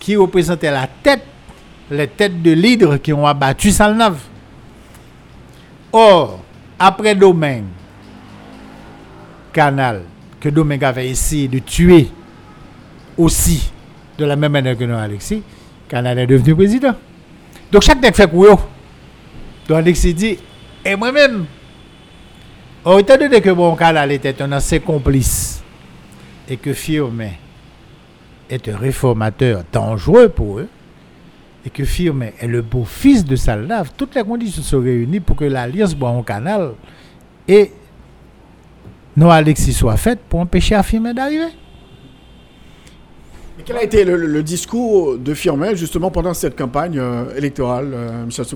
[0.00, 1.22] qui représentaient la tête,
[1.90, 4.20] les têtes de l'hydre qui ont abattu Salnave.
[5.92, 6.40] Or,
[6.78, 7.66] après Domingue,
[9.52, 10.02] Canal,
[10.40, 12.08] que Domingue avait essayé de tuer
[13.16, 13.70] aussi,
[14.18, 15.42] de la même manière que nous, Alexis,
[15.88, 16.94] Canal est devenu président.
[17.70, 18.58] Donc chaque nègre fait couillon.
[19.68, 20.38] Donc Alexis dit,
[20.84, 21.44] et moi-même,
[22.84, 25.62] or, étant donné que mon Canal était un ancien complice,
[26.48, 27.30] et que Firmin
[28.50, 30.68] est un réformateur dangereux pour eux,
[31.64, 35.44] et que Firmin est le beau-fils de Salnave, toutes les conditions sont réunies pour que
[35.44, 36.72] l'alliance Bois Canal
[39.16, 41.50] Noah Alexis soit faite pour empêcher à Firmin d'arriver.
[43.58, 48.24] Et quel a été le, discours de Firmin, justement, pendant cette campagne euh, électorale, euh,
[48.24, 48.46] Michel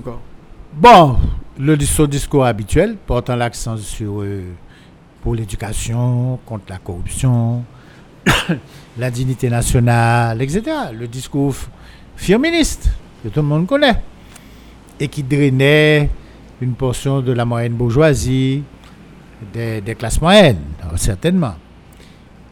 [0.73, 1.17] Bon,
[1.59, 4.41] le, son discours habituel portant l'accent sur euh,
[5.21, 7.63] pour l'éducation, contre la corruption,
[8.97, 10.63] la dignité nationale, etc.
[10.93, 11.55] Le discours
[12.15, 12.89] firministe
[13.23, 14.01] que tout le monde connaît
[14.99, 16.09] et qui drainait
[16.59, 18.63] une portion de la moyenne bourgeoisie,
[19.53, 21.55] des, classes moyennes, alors, certainement.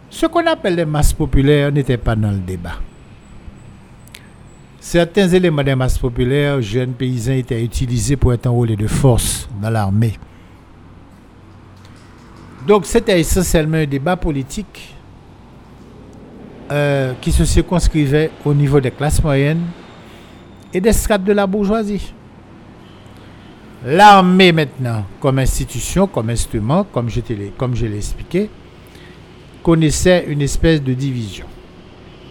[0.09, 2.75] Ce qu'on appelle les masses populaires n'était pas dans le débat.
[4.79, 9.69] Certains éléments des masses populaires, jeunes paysans, étaient utilisés pour être enrôlés de force dans
[9.69, 10.13] l'armée.
[12.67, 14.95] Donc c'était essentiellement un débat politique
[16.71, 19.61] euh, qui se circonscrivait au niveau des classes moyennes
[20.73, 22.13] et des strates de la bourgeoisie.
[23.85, 27.21] L'armée maintenant, comme institution, comme instrument, comme je,
[27.55, 28.49] comme je l'ai expliqué,
[29.61, 31.45] connaissait une espèce de division.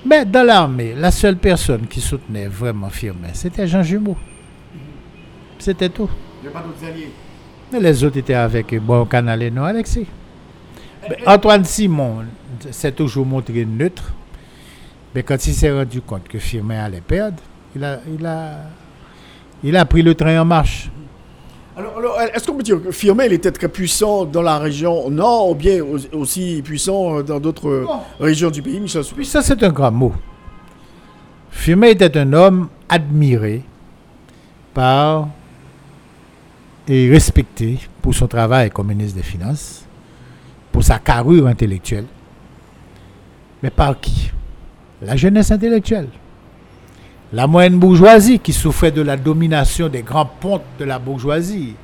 [0.04, 4.16] Mais dans l'armée, la seule personne qui soutenait vraiment Firmin, c'était Jean Jumeau.
[5.60, 6.10] C'était tout.
[6.42, 7.10] Il n'y a pas d'autres alliés.
[7.72, 10.06] Mais les autres étaient avec Bon Canal et non Alexis.
[11.08, 12.24] Mais Antoine Simon
[12.72, 14.12] s'est toujours montré neutre.
[15.14, 17.40] Mais quand il s'est rendu compte que Firmin allait perdre,
[17.76, 18.56] il a, il a,
[19.62, 20.90] il a pris le train en marche.
[21.76, 25.10] Alors, alors, est-ce qu'on peut dire que Firmin, il était très puissant dans la région
[25.10, 27.87] nord, ou bien au- aussi puissant euh, dans d'autres euh,
[28.20, 30.12] régions du pays, Michel Puis ça, c'est un grand mot.
[31.50, 33.62] Firmin était un homme admiré
[34.72, 35.28] par
[36.87, 39.84] et respecté pour son travail comme ministre des Finances,
[40.70, 42.06] pour sa carrure intellectuelle.
[43.62, 44.30] Mais par qui?
[45.02, 46.08] La jeunesse intellectuelle.
[47.35, 51.75] La moyenne bourgeoisie qui souffrait de la domination des grands pontes de la bourgeoisie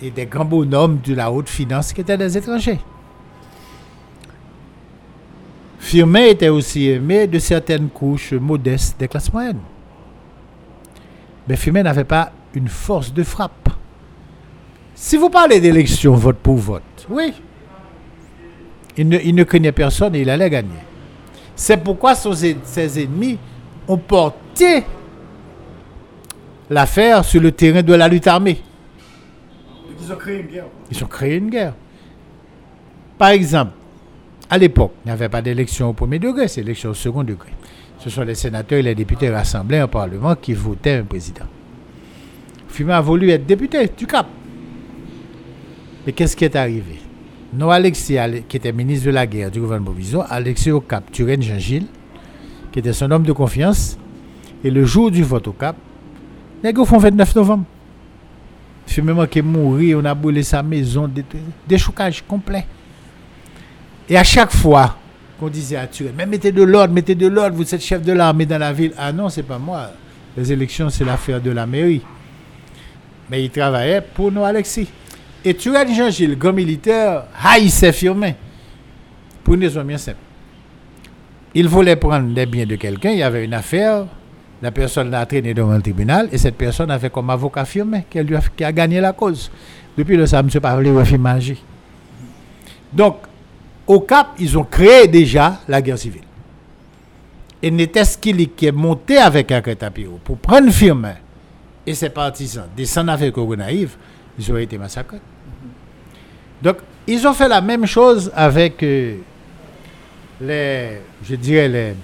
[0.00, 2.78] et des grands bonhommes de la haute finance qui étaient des étrangers.
[5.80, 9.58] Firmin était aussi aimé de certaines couches modestes des classes moyennes.
[11.48, 13.70] Mais Firmin n'avait pas une force de frappe.
[14.94, 17.32] Si vous parlez d'élection vote pour vote, oui,
[18.96, 20.78] il ne, craignait personne et il allait gagner.
[21.56, 23.36] C'est pourquoi ses ennemis
[23.88, 24.49] ont porté
[26.68, 28.60] l'affaire sur le terrain de la lutte armée.
[30.02, 30.64] Ils ont créé une guerre.
[30.90, 31.74] Ils ont créé une guerre.
[33.18, 33.72] Par exemple,
[34.48, 37.50] à l'époque, il n'y avait pas d'élection au premier degré, c'est élection au second degré.
[37.98, 41.44] Ce sont les sénateurs et les députés rassemblés en Parlement qui votaient un président.
[42.68, 44.26] Fumé a voulu être député du Cap.
[46.06, 46.98] Mais qu'est-ce qui est arrivé?
[47.52, 51.10] Non, Alexis, Ale- qui était ministre de la guerre du gouvernement provisoire, Alexis au Cap,
[51.12, 51.86] Turenne Jean-Gilles,
[52.72, 53.98] qui était son homme de confiance,
[54.62, 55.76] et le jour du vote au Cap,
[56.62, 57.64] les gars font 29 novembre.
[58.86, 61.08] Fumé qui est mourir, on a brûlé sa maison,
[61.76, 62.66] choucages complets.
[64.08, 64.96] Et à chaque fois
[65.38, 68.12] qu'on disait à Turenne, mais mettez de l'ordre, mettez de l'ordre, vous êtes chef de
[68.12, 68.92] l'armée dans la ville.
[68.98, 69.92] Ah non, c'est pas moi.
[70.36, 72.02] Les élections, c'est l'affaire de la mairie.
[73.30, 74.88] Mais il travaillait pour nous, Alexis.
[75.44, 78.32] Et Turenne Jean-Gilles, grand militaire, haïssait Firmin.
[79.44, 80.18] Pour une raison bien simple.
[81.54, 84.06] Il voulait prendre les biens de quelqu'un, il y avait une affaire,
[84.62, 88.20] la personne l'a traîné devant le tribunal, et cette personne avait comme avocat Firmin, qui,
[88.20, 89.50] lui a, gagné la cause.
[89.96, 90.48] Depuis le ça, M.
[90.48, 91.62] Pavlé a fait magie.
[92.92, 93.18] Donc,
[93.86, 96.22] au Cap, ils ont créé déjà la guerre civile.
[97.62, 101.14] Et Neteski qui est monté avec un Crétapiro pour prendre Firmin
[101.86, 103.96] et ses partisans descendre avec Naïve,
[104.38, 105.20] ils ont été massacrés.
[106.62, 109.16] Donc, ils ont fait la même chose avec euh,
[110.40, 111.94] les, je dirais, les,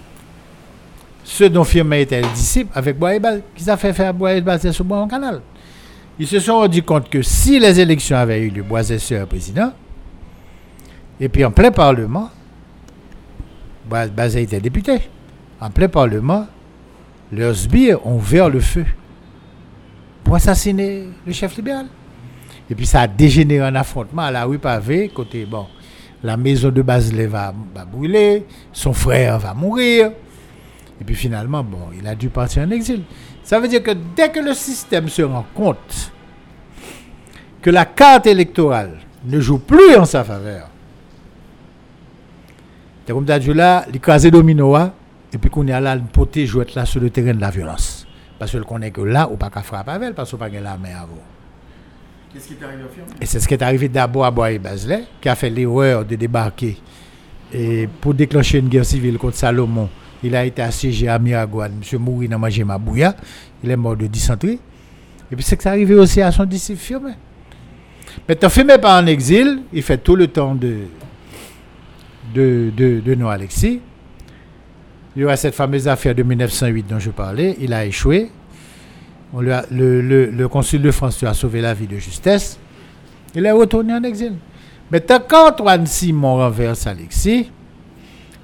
[1.27, 5.09] ceux dont Firmin était le disciple, avec Boaïbal, qu'ils ont fait faire Boaïbal sur Bois
[5.11, 5.41] canal.
[6.21, 9.73] Ils se sont rendus compte que si les élections avaient eu lieu, Boisé serait président,
[11.19, 12.31] et puis en plein Parlement,
[13.89, 15.01] Bazet était député,
[15.61, 16.47] en plein Parlement,
[17.33, 18.87] leurs sbires ont ouvert le feu
[20.23, 21.87] pour assassiner le chef libéral.
[22.71, 25.67] Et puis ça a dégénéré en affrontement à la rue Pavé, côté, bon,
[26.23, 30.13] la maison de Baselet va, va brûler, son frère va mourir.
[31.01, 33.03] Et puis finalement, bon, il a dû partir en exil.
[33.43, 36.13] Ça veut dire que dès que le système se rend compte
[37.61, 40.69] que la carte électorale ne joue plus en sa faveur,
[43.07, 44.77] c'est comme dit là, il crase domino
[45.33, 48.07] et puis qu'on est là, le poté jouer là sur le terrain de la violence.
[48.39, 50.49] Parce que qu'on est que là, ou pas qu'à frapper avec elle, parce qu'on pas
[50.49, 51.23] la main avant.
[52.33, 54.59] Qu'est-ce qui est arrivé au film Et c'est ce qui est arrivé d'abord à Bois
[54.59, 56.79] Baselet, qui a fait l'erreur de débarquer.
[57.53, 59.89] Et pour déclencher une guerre civile contre Salomon,
[60.23, 61.81] il a été assiégé à Miragouane.
[61.93, 61.99] M.
[61.99, 62.81] Mouri n'a mangé ma.
[63.63, 64.59] Il est mort de dysenterie.
[65.31, 67.15] Et puis c'est que ça arrivé aussi à son disciple Firmin.
[68.29, 70.85] Maintenant, Firmin pas en exil, il fait tout le temps de,
[72.35, 73.81] de, Noah Alexis.
[75.15, 77.57] Il y aura cette fameuse affaire de 1908 dont je parlais.
[77.61, 78.31] Il a échoué.
[79.33, 82.59] On a- le, le, le consul de France lui a sauvé la vie de justesse.
[83.35, 84.35] Il est retourné en exil.
[84.91, 87.51] Maintenant, quand Antoine Simon renverse Alexis,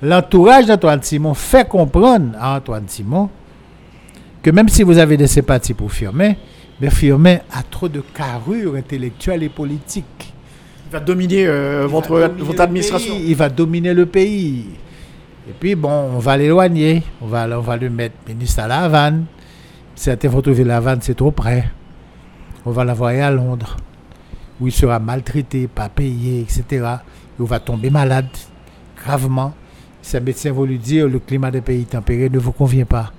[0.03, 3.31] l'entourage d'Antoine Simon fait comprendre à Antoine Simon
[4.43, 6.35] que même si vous avez des sympathies pour Firmin,
[6.81, 10.35] mais Firmin a trop de carrure intellectuelle et politique.
[10.89, 13.15] Il va dominer euh, votre, va dominer votre administration.
[13.15, 14.67] pays, il va dominer le pays.
[15.49, 17.05] Et puis, bon, on va l'éloigner.
[17.21, 19.27] On va, on va le mettre ministre à La Havane.
[19.95, 21.71] Certains vont trouver La Havane, c'est trop près.
[22.67, 23.77] On va l'envoyer à Londres,
[24.61, 26.65] où il sera maltraité, pas payé, etc.
[27.39, 28.29] Et on va tomber malade,
[28.97, 29.55] gravement.
[30.03, 33.13] Ses médecins vont lui dire le climat des pays tempérés ne vous convient pas.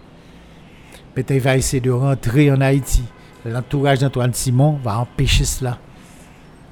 [1.15, 3.03] Maintenant, il va essayer de rentrer en Haïti.
[3.45, 5.77] L'entourage d'Antoine Simon va empêcher cela.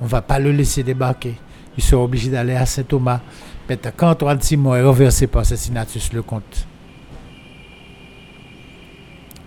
[0.02, 1.36] On ne va pas le laisser débarquer.
[1.78, 3.22] Il sera obligé d'aller à Saint-Thomas.
[3.70, 6.68] Maintenant, quand Antoine Simon est renversé par Cessinatus Lecomte,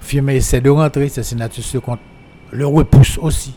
[0.01, 2.01] Firmin essaie de rentrer, Cessinatus Lecomte
[2.53, 3.55] le repousse aussi.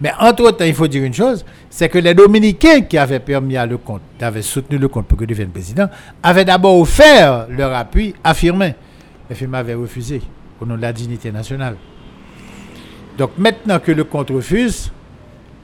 [0.00, 3.64] Mais entre-temps, il faut dire une chose, c'est que les Dominicains qui avaient permis à
[3.64, 5.88] Lecomte, qui avaient soutenu Lecomte pour qu'il devienne président,
[6.22, 8.72] avaient d'abord offert leur appui à Firmin.
[9.28, 10.20] Mais Firmin avait refusé
[10.60, 11.76] au nom de la dignité nationale.
[13.16, 14.92] Donc maintenant que Lecomte refuse,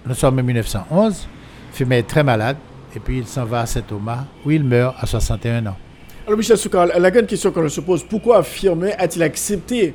[0.06, 1.28] nous sommes en 1911,
[1.72, 2.56] Firmin est très malade,
[2.96, 5.76] et puis il s'en va à Saint-Thomas, où il meurt à 61 ans.
[6.26, 9.94] Alors, Michel Soukal, la grande question qu'on se pose, pourquoi Firmin a-t-il accepté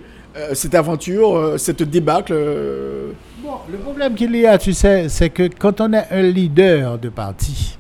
[0.54, 5.30] cette aventure, euh, cette débâcle euh, Bon, le problème qu'il y a, tu sais, c'est
[5.30, 7.78] que quand on est un leader de parti,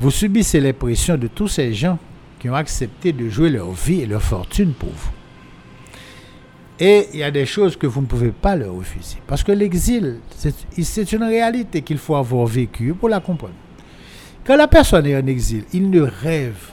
[0.00, 1.98] vous subissez les pressions de tous ces gens
[2.38, 5.10] qui ont accepté de jouer leur vie et leur fortune pour vous.
[6.78, 9.16] Et il y a des choses que vous ne pouvez pas leur refuser.
[9.26, 13.54] Parce que l'exil, c'est une réalité qu'il faut avoir vécue pour la comprendre.
[14.44, 16.70] Quand la personne est en exil, il ne rêve,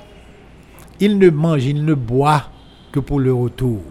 [1.00, 2.50] il ne mange, il ne boit
[2.92, 3.82] que pour le retour.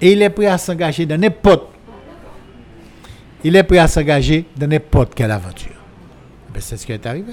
[0.00, 1.68] Et il est prêt à s'engager dans n'importe.
[3.44, 5.76] Il est prêt à s'engager dans n'importe quelle aventure.
[6.52, 7.32] Ben, c'est ce qui est arrivé.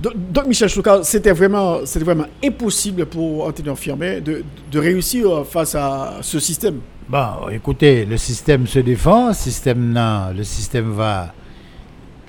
[0.00, 5.44] Donc, donc, Michel Chouka, c'était vraiment, c'était vraiment impossible pour Antonio Firmin de, de réussir
[5.44, 6.80] face à ce système.
[7.08, 11.32] Bon, écoutez, le système se défend, le système, non, le système va,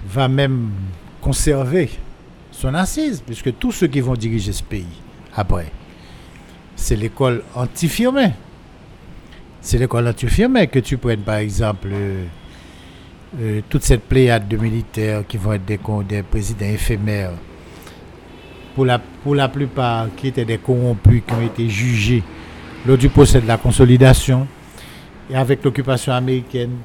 [0.07, 0.71] va même
[1.21, 1.89] conserver
[2.51, 4.85] son assise, puisque tous ceux qui vont diriger ce pays
[5.35, 5.71] après,
[6.75, 8.31] c'est l'école anti-Firmin.
[9.61, 12.25] C'est l'école anti-Firmin que tu prennes, par exemple, euh,
[13.41, 17.31] euh, toute cette pléiade de militaires qui vont être des, présidents éphémères,
[18.73, 22.23] pour la, plupart qui étaient des corrompus, qui ont été jugés
[22.87, 24.47] lors du procès de la consolidation,
[25.29, 26.77] et avec l'occupation américaine,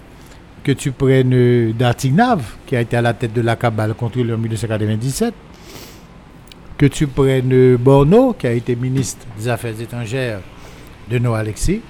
[0.65, 4.19] que tu prennes euh, Dartignav, qui a été à la tête de la cabale contre
[4.19, 5.33] lui en 1997,
[6.77, 10.41] que tu prennes Borno, qui a été ministre des Affaires étrangères
[11.09, 11.81] de Noah Alexis.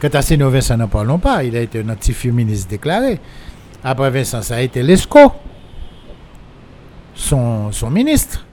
[0.00, 3.18] Quant à Vincent, n'en parlons pas, il a été un antiféministe déclaré.
[3.82, 5.32] Après Vincent, ça a été Lescaut,
[7.14, 8.46] son, son ministre.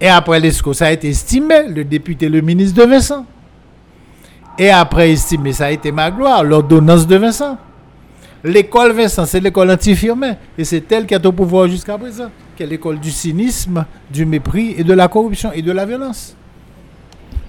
[0.00, 3.26] Et après Lescaut, ça a été estimé, le député, le ministre de Vincent.
[4.58, 7.58] Et après estimé, ça a été Magloire, l'ordonnance de Vincent.
[8.42, 10.36] L'école Vincent, c'est l'école anti-firmin.
[10.56, 12.30] Et c'est elle qui est au pouvoir jusqu'à présent.
[12.56, 16.36] Qui est l'école du cynisme, du mépris et de la corruption et de la violence.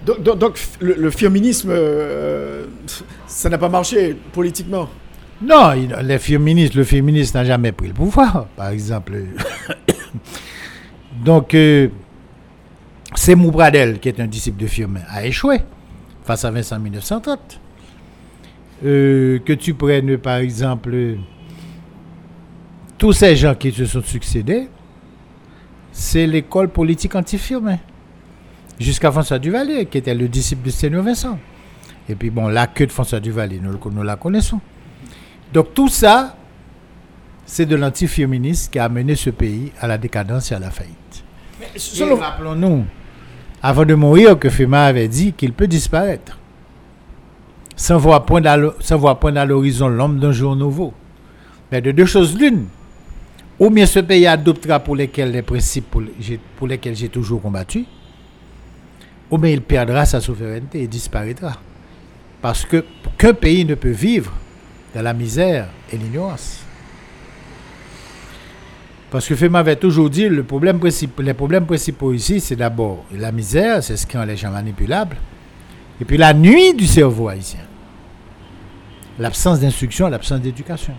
[0.05, 2.65] Donc, le, féminisme, euh,
[3.27, 4.89] ça n'a pas marché politiquement?
[5.41, 9.13] Non, les féministes, le féministe n'a jamais pris le pouvoir, par exemple.
[11.23, 11.89] Donc, euh,
[13.15, 15.61] c'est Moubradel, qui est un disciple de Firmin, a échoué
[16.23, 17.59] face à Vincent en 1930.
[18.85, 21.17] Euh, que tu prennes, par exemple,
[22.97, 24.69] tous ces gens qui se sont succédés,
[25.91, 27.79] c'est l'école politique anti-Firmin.
[28.79, 31.37] Jusqu'à François Duvalier, qui était le disciple de Sténio Vincent.
[32.07, 34.59] Et puis, bon, la queue de François Duvalier, nous, nous la connaissons.
[35.53, 36.35] Donc tout ça,
[37.45, 41.23] c'est de l'antiféminisme qui a amené ce pays à la décadence et à la faillite.
[41.75, 42.85] Selon- rappelons-nous,
[43.61, 46.37] avant de mourir, que Fema avait dit qu'il peut disparaître.
[47.75, 50.93] Sans voir point à l'horizon l'homme d'un jour nouveau.
[51.71, 52.65] Mais de deux choses l'une.
[53.59, 55.93] Ou bien ce pays adoptera pour lesquels les principes
[56.57, 57.85] pour lesquels j'ai toujours combattu,
[59.31, 61.57] ou bien il perdra sa souveraineté et disparaîtra.
[62.41, 64.31] Parce que pays ne peut vivre
[64.95, 66.61] dans la misère et l'ignorance.
[69.11, 70.79] Parce que Fema avait toujours dit, le problème
[71.19, 75.17] les problèmes principaux ici, c'est d'abord la misère, c'est ce qui rend les gens manipulables,
[75.99, 77.61] et puis la nuit du cerveau haïtien.
[79.17, 80.93] L'absence d'instruction, l'absence d'éducation.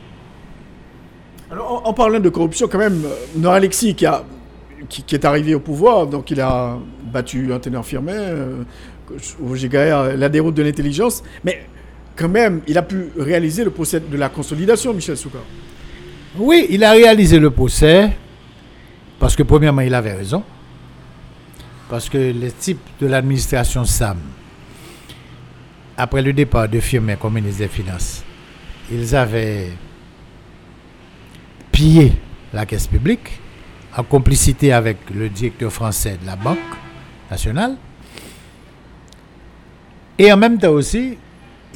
[1.50, 4.24] Alors, en, parlant de corruption, quand même, euh, Nora Alexis, qui, a,
[4.88, 6.78] qui, est arrivé au pouvoir, donc il a
[7.12, 8.62] battu un teneur firmin, euh,
[10.16, 11.64] la déroute de l'intelligence, mais
[12.16, 15.38] quand même, il a pu réaliser le procès de la consolidation, Michel Souka.
[16.38, 18.10] Oui, il a réalisé le procès
[19.18, 20.42] parce que premièrement, il avait raison.
[21.88, 24.18] Parce que les types de l'administration SAM,
[25.96, 28.22] après le départ de Firmin comme ministre des Finances,
[28.90, 29.70] ils avaient
[31.72, 32.12] pillé
[32.52, 33.39] la caisse publique
[33.96, 36.58] en complicité avec le directeur français de la Banque
[37.30, 37.76] nationale.
[40.18, 41.16] Et en même temps aussi,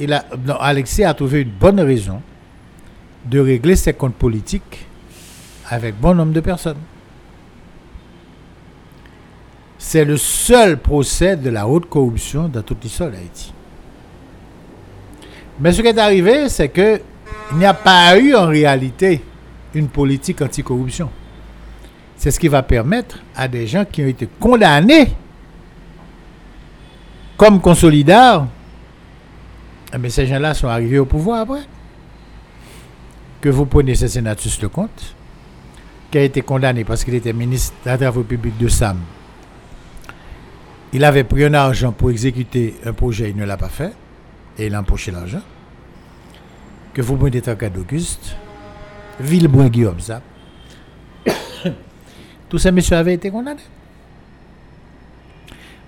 [0.09, 0.25] a,
[0.59, 2.21] Alexis a trouvé une bonne raison
[3.25, 4.85] de régler ses comptes politiques
[5.69, 6.77] avec bon nombre de personnes.
[9.77, 13.53] C'est le seul procès de la haute corruption dans toute l'histoire d'Haïti.
[15.59, 17.01] Mais ce qui est arrivé, c'est que
[17.51, 19.21] il n'y a pas eu en réalité
[19.73, 21.09] une politique anticorruption.
[22.17, 25.09] C'est ce qui va permettre à des gens qui ont été condamnés
[27.37, 28.47] comme consolidateurs,
[29.93, 31.63] eh bien, ces gens-là sont arrivés au pouvoir après
[33.41, 35.15] que vous prenez ce sénatus Lecomte,
[36.09, 38.97] qui a été condamné parce qu'il était ministre de la Travaux publics de SAM.
[40.93, 43.93] Il avait pris un argent pour exécuter un projet, il ne l'a pas fait,
[44.57, 45.41] et il a empoché l'argent.
[46.93, 48.35] Que vous prenez Tanka d'Auguste,
[49.19, 50.21] Villeboin Guillaume, ça.
[52.55, 53.59] Tous ces messieurs avaient été condamnés.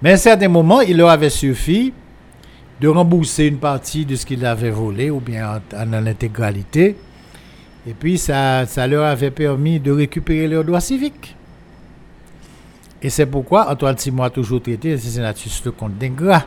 [0.02, 1.94] Mais à un certain moment, il leur avait suffi
[2.82, 6.98] de rembourser une partie de ce qu'ils avaient volé, ou bien en, intégralité,
[7.88, 11.38] et puis, ça, ça leur avait permis de récupérer leurs droits civiques.
[13.02, 16.44] Et c'est pourquoi Antoine Simon a toujours traité sénatus le compte d'ingrat.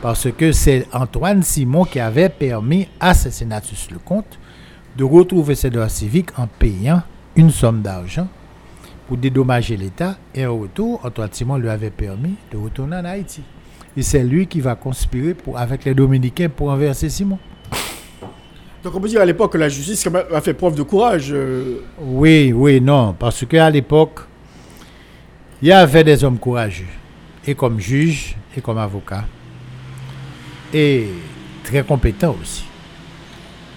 [0.00, 4.38] Parce que c'est Antoine Simon qui avait permis à Sénatus Lecomte
[4.96, 7.02] de retrouver ses droits civiques en payant
[7.36, 8.26] une somme d'argent
[9.12, 10.16] pour dédommager l'État.
[10.34, 13.42] Et en retour, Antoine Simon lui avait permis de retourner en Haïti.
[13.94, 17.38] Et c'est lui qui va conspirer pour, avec les Dominicains pour renverser Simon.
[18.82, 21.28] Donc on peut dire à l'époque que la justice a fait preuve de courage.
[21.30, 24.20] euh, Oui, oui, non, parce qu'à l'époque,
[25.60, 26.86] il y avait des hommes courageux,
[27.46, 29.26] et comme juge, et comme avocat,
[30.72, 31.08] et
[31.64, 32.64] très compétents aussi.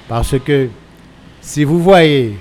[0.07, 0.69] Parce que
[1.41, 2.37] si vous voyez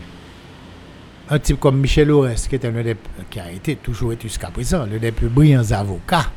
[1.31, 5.29] un type comme Michel Aurès, qui, a été toujours été jusqu'à présent l'un des plus
[5.29, 6.31] brillants avocats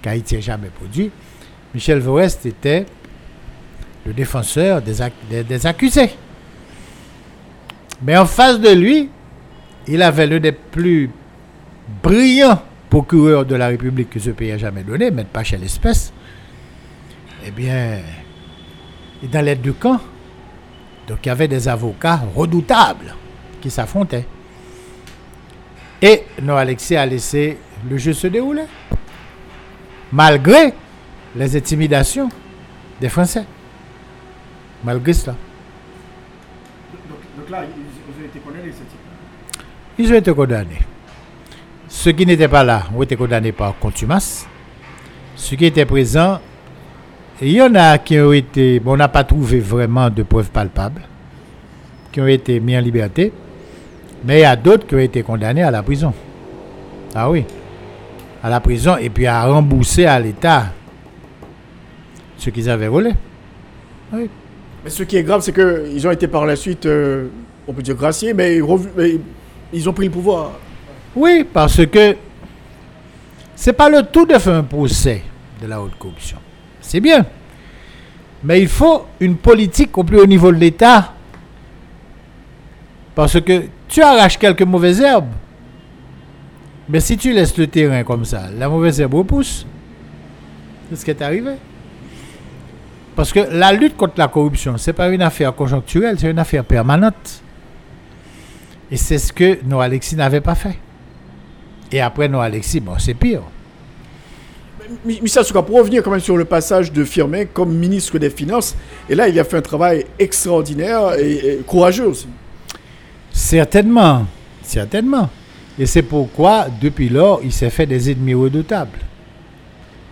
[0.00, 1.10] qu'Haïti ait jamais produit,
[1.74, 2.86] Michel Aurès était
[4.06, 6.10] le défenseur des, ac- des- des accusés.
[8.02, 9.08] Mais en face de lui,
[9.88, 11.10] il avait l'un des plus
[12.02, 16.12] brillants procureurs de la République que ce pays a jamais donné, Maître Pachel Espèce.
[17.44, 17.98] Eh bien,
[19.32, 20.00] dans les deux camps,
[21.08, 23.14] donc il y avait des avocats redoutables
[23.60, 24.26] qui s'affrontaient.
[26.00, 28.64] Et non Alexis a laissé le jeu se dérouler.
[30.12, 30.72] Malgré
[31.36, 32.28] les intimidations
[33.00, 33.44] des Français.
[34.84, 35.36] Malgré cela.
[37.36, 39.64] Donc, là, ils, ont été condamnés, ce type.
[39.98, 40.78] Ils ont été condamnés.
[41.88, 44.46] Ceux qui n'étaient pas là ont été condamnés par contumace.
[45.36, 46.40] Ceux qui étaient présents,
[47.40, 51.02] il y en a qui ont été, on n'a pas trouvé vraiment de preuves palpables,
[52.10, 53.32] qui ont été mis en liberté,
[54.24, 56.12] mais il y a d'autres qui ont été condamnés à la prison.
[57.14, 57.44] Ah oui,
[58.42, 60.72] à la prison et puis à rembourser à l'État
[62.36, 63.12] ce qu'ils avaient volé.
[64.12, 64.28] Oui.
[64.84, 67.28] Mais ce qui est grave, c'est qu'ils ont été par la suite, euh,
[67.66, 68.60] on peut dire graciés, mais,
[68.96, 69.18] mais
[69.72, 70.52] ils ont pris le pouvoir.
[71.16, 72.16] Oui, parce que
[73.56, 75.22] c'est pas le tout de faire un procès
[75.60, 76.38] de la haute corruption.
[76.80, 77.26] C'est bien.
[78.44, 81.12] Mais il faut une politique au plus haut niveau de l'État.
[83.16, 85.32] Parce que tu arraches quelques mauvaises herbes.
[86.88, 89.66] Mais si tu laisses le terrain comme ça, la mauvaise herbe repousse.
[90.88, 91.52] C'est ce qui est arrivé.
[93.14, 96.38] Parce que la lutte contre la corruption, ce n'est pas une affaire conjoncturelle, c'est une
[96.38, 97.42] affaire permanente.
[98.90, 100.78] Et c'est ce que Noah Alexis n'avait pas fait.
[101.92, 103.42] Et après Noah Alexis, bon, c'est pire.
[105.66, 108.74] Pour revenir quand même sur le passage de Firmin comme ministre des Finances,
[109.10, 112.28] et là, il a fait un travail extraordinaire et courageux aussi.
[113.38, 114.26] Certainement,
[114.64, 115.30] certainement.
[115.78, 118.98] Et c'est pourquoi, depuis lors, il s'est fait des ennemis redoutables.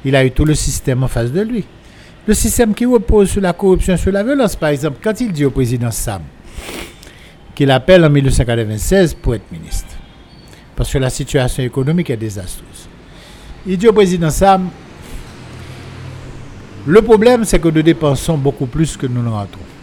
[0.05, 1.65] Il a eu tout le système en face de lui.
[2.25, 5.45] Le système qui repose sur la corruption, sur la violence, par exemple, quand il dit
[5.45, 6.23] au président Sam
[7.53, 9.97] qu'il appelle en 1996 pour être ministre,
[10.77, 12.89] parce que la situation économique est désastreuse.
[13.67, 14.69] Il dit au président Sam,
[16.87, 19.76] le problème c'est que nous dépensons beaucoup plus que nous ne rentrons.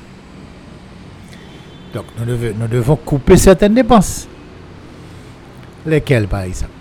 [1.94, 4.28] Donc nous devons, couper certaines dépenses.
[5.86, 6.72] Lesquelles, par exemple?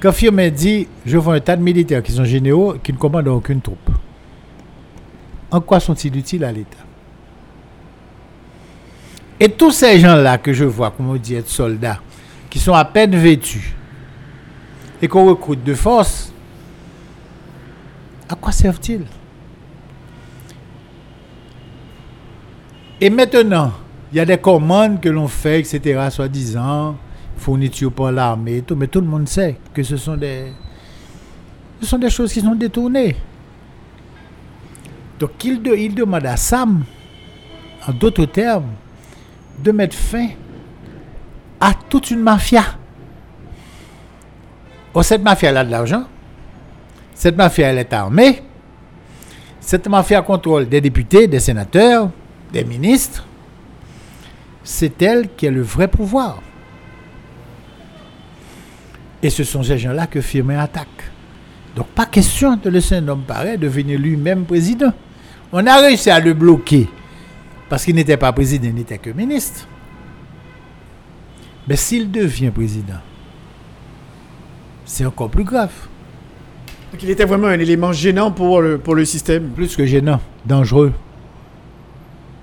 [0.00, 3.28] Quand Firmin dit Je vois un tas de militaires qui sont généraux qui ne commandent
[3.28, 3.90] aucune troupe.
[5.50, 6.78] En quoi sont-ils utiles à l'État?
[9.38, 12.00] Et tous ces gens-là que je vois, comme on dit, être soldats,
[12.50, 13.74] qui sont à peine vêtus
[15.00, 16.32] et qu'on recrute de force,
[18.28, 19.04] à quoi servent-ils?
[23.00, 23.72] Et maintenant,
[24.12, 26.96] il y a des commandes que l'on fait, etc., soi-disant,
[27.36, 30.52] fourniture par l'armée et tout, mais tout le monde sait que ce sont des,
[31.80, 33.16] ce sont des choses qui sont détournées.
[35.18, 36.84] Donc il demande à Sam,
[37.86, 38.70] en d'autres termes,
[39.62, 40.28] de mettre fin
[41.60, 42.64] à toute une mafia.
[44.92, 46.04] Oh, cette mafia elle a de l'argent.
[47.14, 48.42] Cette mafia elle est armée.
[49.60, 52.10] Cette mafia contrôle des députés, des sénateurs,
[52.52, 53.24] des ministres.
[54.62, 56.42] C'est elle qui a le vrai pouvoir.
[59.22, 60.88] Et ce sont ces gens-là que Firmin attaque.
[61.76, 64.92] Donc pas question de laisser un homme pareil devenir lui-même président.
[65.52, 66.88] On a réussi à le bloquer
[67.68, 69.66] parce qu'il n'était pas président, il n'était que ministre.
[71.68, 73.00] Mais s'il devient président,
[74.84, 75.72] c'est encore plus grave.
[76.92, 79.50] Donc il était vraiment un élément gênant pour le, pour le système.
[79.50, 80.92] Plus que gênant, dangereux.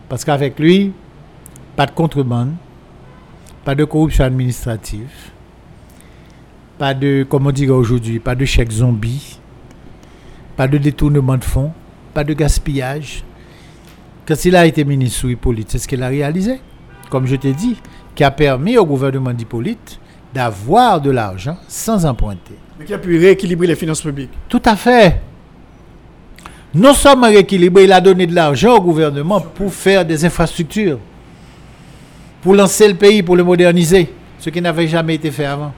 [0.07, 0.93] Parce qu'avec lui,
[1.77, 2.53] pas de contrebande,
[3.63, 5.09] pas de corruption administrative,
[6.79, 9.39] pas de, comme on dirait aujourd'hui, pas de chèque zombie,
[10.57, 11.71] pas de détournement de fonds,
[12.15, 13.23] pas de gaspillage.
[14.27, 16.59] Quand il a été ministre sous Hippolyte, c'est ce qu'il a réalisé,
[17.11, 17.77] comme je t'ai dit,
[18.15, 19.99] qui a permis au gouvernement d'Hippolyte
[20.33, 22.55] d'avoir de l'argent sans emprunter.
[22.79, 24.31] Mais qui a pu rééquilibrer les finances publiques.
[24.49, 25.21] Tout à fait.
[26.73, 30.97] non seulement rééquilibré, il a donné de l'argent au gouvernement pour faire des infrastructures,
[32.41, 35.73] pour lancer le pays, pour le moderniser, ce qui n'avait jamais été fait avant.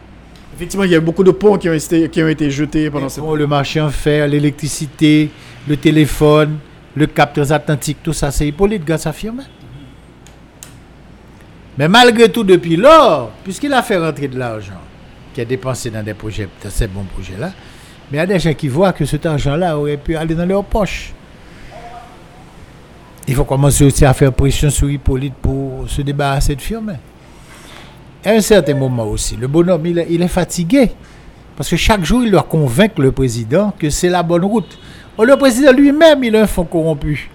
[0.55, 3.07] Effectivement, il y a beaucoup de ponts qui ont été, qui ont été jetés pendant
[3.07, 3.23] cette...
[3.23, 5.29] Bon, le marché en fer, l'électricité,
[5.67, 6.57] le téléphone,
[6.95, 9.45] le cap transatlantique, tout ça, c'est Hippolyte grâce à Firmin.
[11.77, 14.81] Mais malgré tout, depuis lors, puisqu'il a fait rentrer de l'argent,
[15.33, 17.53] qui a dépensé dans des projets, dans ces bons projets-là,
[18.11, 20.45] mais il y a des gens qui voient que cet argent-là aurait pu aller dans
[20.45, 21.13] leur poche.
[23.29, 26.95] Il faut commencer aussi à faire pression sur Hippolyte pour se débarrasser de Firmin.
[28.25, 30.89] À un certain moment aussi, le bonhomme, il est, fatigué.
[31.55, 34.79] Parce que chaque jour, il doit convaincre le président que c'est la bonne route.
[35.15, 37.29] Or, le président lui-même, il a un fonds corrompu.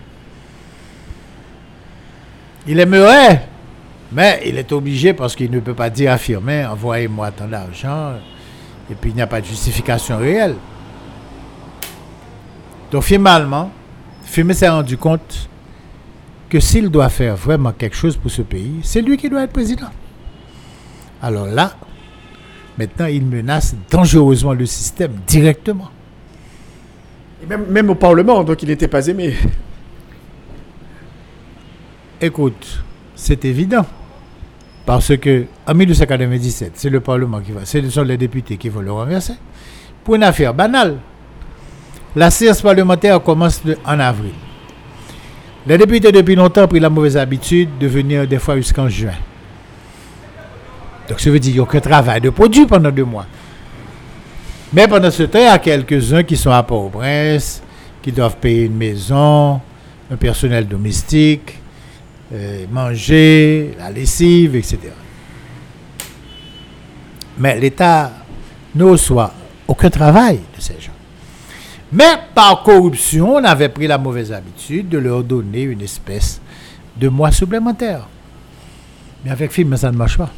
[2.67, 3.47] Il aimerait,
[4.11, 8.15] mais il est obligé parce qu'il ne peut pas dire à Firmin, envoyez-moi tant d'argent,
[8.91, 10.57] et puis il n'y a pas de justification réelle.
[12.91, 13.71] Donc finalement,
[14.25, 15.49] Firmin s'est rendu compte
[16.55, 19.53] que s'il doit faire vraiment quelque chose pour ce pays, c'est lui qui doit être
[19.53, 19.89] président.
[21.21, 21.75] Alors là,
[22.79, 25.91] maintenant, il menace dangereusement le système directement.
[27.43, 29.35] Et même, même au Parlement, donc il n'était pas aimé.
[32.21, 32.85] Écoute,
[33.17, 33.85] c'est évident.
[34.87, 38.81] Parce que en 1997, c'est le Parlement qui va, ce sont les députés qui vont
[38.81, 39.35] le renverser.
[40.05, 40.99] Pour une affaire banale,
[42.15, 44.35] la séance parlementaire commence le- en avril.
[45.67, 49.15] Les députés depuis longtemps ont pris la mauvaise habitude de venir des fois jusqu'en juin.
[51.09, 53.27] Donc ça veut dire qu'il n'y a aucun travail de produit pendant deux mois.
[54.73, 57.63] Mais pendant ce temps, il y a quelques-uns qui sont à Port-au-Prince,
[58.03, 59.61] qui doivent payer une maison,
[60.11, 61.59] un personnel domestique,
[62.33, 64.79] euh, manger, la lessive, etc.
[67.39, 68.13] Mais l'État
[68.75, 69.33] ne reçoit
[69.69, 70.94] aucun travail de ces gens.
[71.93, 76.41] Mais par corruption, on avait pris la mauvaise habitude de leur donner une espèce
[76.97, 78.09] de mois supplémentaire.
[79.25, 80.31] Mais avec Firmin, ça ne marche pas.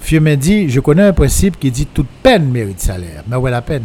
[0.00, 3.24] Firmin dit, je connais un principe qui dit toute peine mérite salaire.
[3.26, 3.84] Mais où est la peine?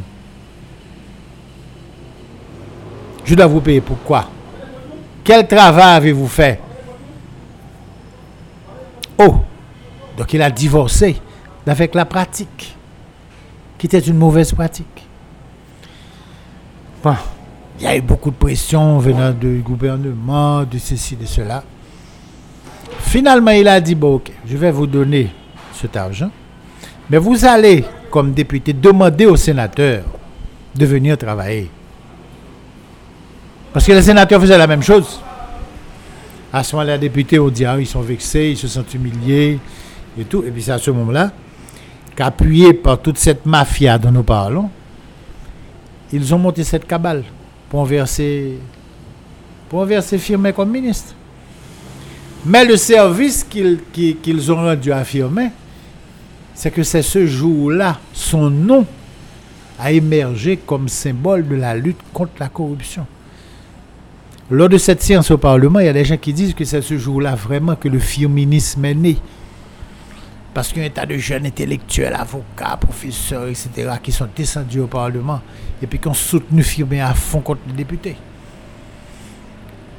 [3.24, 4.30] Je dois vous payer pourquoi?
[5.24, 6.60] Quel travail avez-vous fait?
[9.18, 9.38] Oh
[10.18, 11.18] Donc il a divorcé
[11.68, 12.76] avec la pratique,
[13.78, 15.08] qui était une mauvaise pratique.
[17.04, 21.64] Il y a eu beaucoup de pression venant du gouvernement, de ceci, de cela.
[23.00, 25.30] Finalement, il a dit, bon, ok, je vais vous donner
[25.74, 26.30] cet argent,
[27.10, 30.04] mais vous allez, comme député, demander aux sénateurs
[30.76, 31.70] de venir travailler.
[33.74, 35.20] Parce que les sénateurs faisaient la même chose.
[36.54, 39.60] À ce moment-là, les députés ont dit, ah, ils sont vexés, ils se sentent humiliés
[40.20, 40.44] et tout.
[40.44, 41.32] Et puis c'est à ce moment-là
[42.16, 44.70] qu'appuyés par toute cette mafia dont nous parlons,
[46.14, 47.24] ils ont monté cette cabale
[47.70, 48.58] pour enverser,
[49.70, 51.16] pour enverser Firmin comme ministre.
[52.46, 55.50] Mais le service qu'ils ont rendu à Firmin,
[56.54, 58.86] c'est que c'est ce jour-là, son nom
[59.80, 63.06] a émergé comme symbole de la lutte contre la corruption.
[64.50, 66.82] Lors de cette séance au Parlement, il y a des gens qui disent que c'est
[66.82, 69.18] ce jour-là vraiment que le firminisme est né.
[70.54, 73.70] Parce qu'il y a un tas de jeunes intellectuels, avocats, professeurs, etc.,
[74.04, 75.42] qui sont descendus au Parlement
[75.82, 78.18] et puis qui ont soutenu Firmin à fond contre les députés.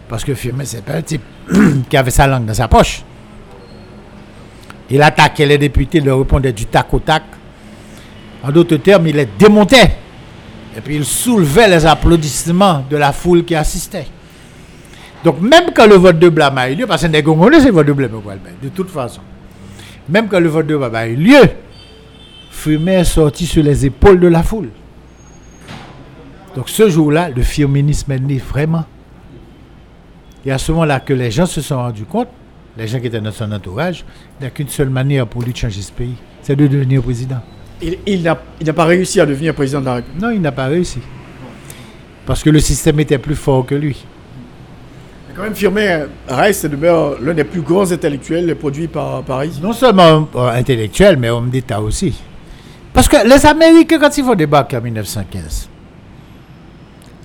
[0.09, 1.23] Parce que Firmin, c'est pas un type
[1.89, 3.03] qui avait sa langue dans sa poche.
[4.91, 7.23] Il attaquait les députés, leur répondait du tac au tac.
[8.43, 9.97] En d'autres termes, il les démontait.
[10.77, 14.07] Et puis il soulevait les applaudissements de la foule qui assistait.
[15.25, 17.67] Donc même quand le vote de blâme a eu lieu, parce que les Congolais, c'est
[17.67, 18.21] le vote de blâme,
[18.63, 19.23] de toute façon.
[20.09, 21.43] Même quand le vote de blâme a eu lieu,
[22.51, 24.69] Firmin est sorti sur les épaules de la foule.
[26.55, 28.85] Donc ce jour-là, le firminisme est né vraiment.
[30.45, 32.29] Et à ce moment-là que les gens se sont rendus compte,
[32.77, 34.05] les gens qui étaient dans son entourage,
[34.39, 37.03] il n'y a qu'une seule manière pour lui de changer ce pays, c'est de devenir
[37.03, 37.41] président.
[37.81, 38.37] Il, il n'a
[38.73, 40.23] pas réussi à devenir président de la République.
[40.23, 41.01] Non, il n'a pas réussi.
[42.27, 44.05] Parce que le système était plus fort que lui.
[45.35, 49.59] Quand même, Firmin et demeure l'un des plus grands intellectuels produits par Paris.
[49.63, 52.15] Non seulement intellectuel, mais homme d'État aussi.
[52.93, 55.71] Parce que les Américains, quand ils vont débarquer en 1915,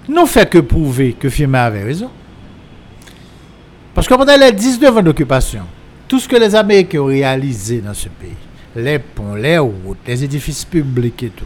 [0.08, 2.10] n'ont fait que prouver que Firmin avait raison.
[3.94, 5.64] Parce que pendant les 19 ans d'occupation,
[6.08, 8.30] tout ce que les Américains ont réalisé dans ce pays,
[8.76, 11.44] les ponts, les routes, les édifices publics et tout,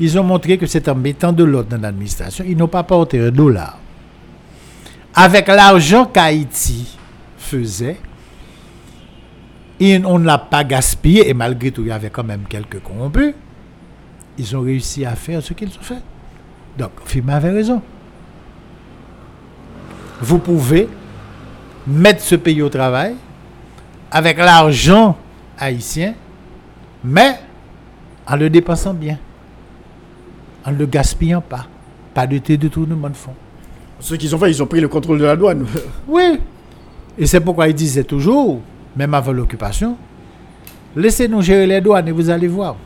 [0.00, 3.20] ils ont montré que c'est en mettant de l'ordre dans l'administration, ils n'ont pas porté
[3.20, 3.78] un dollar.
[5.14, 6.96] Avec l'argent qu'Haïti
[7.36, 7.98] faisait,
[9.80, 13.34] on ne l'a pas gaspillé, et malgré tout, il y avait quand même quelques corrompus.
[14.38, 16.02] Ils ont réussi à faire ce qu'ils ont fait.
[16.78, 17.82] Donc, Firmin avait raison.
[20.20, 20.88] Vous pouvez
[21.86, 23.14] mettre ce pays au travail
[24.10, 25.16] avec l'argent
[25.58, 26.14] haïtien,
[27.02, 27.38] mais
[28.26, 29.18] en le dépensant bien,
[30.64, 31.66] en ne le gaspillant pas.
[32.12, 33.34] Pas de détournement de fonds.
[34.00, 35.66] Ce qu'ils ont fait, ils ont pris le contrôle de la douane.
[36.08, 36.40] Oui.
[37.18, 38.60] Et c'est pourquoi ils disaient toujours,
[38.96, 39.96] même avant l'occupation,
[40.96, 42.76] laissez-nous gérer les douanes et vous allez voir.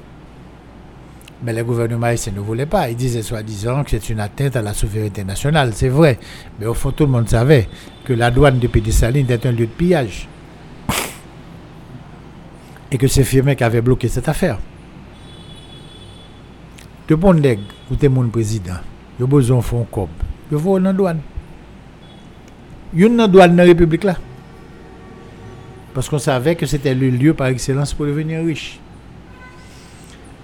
[1.44, 2.88] Mais le gouvernement haïtien ne voulait pas.
[2.88, 5.72] Il disait soi-disant que c'est une atteinte à la souveraineté nationale.
[5.74, 6.18] C'est vrai.
[6.58, 7.68] Mais au fond, tout le monde savait
[8.04, 10.26] que la douane de Pédisaline était un lieu de pillage.
[12.90, 14.58] Et que c'est Firmin qui avait bloqué cette affaire.
[17.08, 18.78] De bon nègre, ou mon président,
[19.20, 20.08] il a besoin de fonds comme.
[20.52, 21.18] Il faut dans la douane.
[22.94, 24.16] Il y a une douane dans la République là.
[25.92, 28.78] Parce qu'on savait que c'était le lieu par excellence pour devenir riche.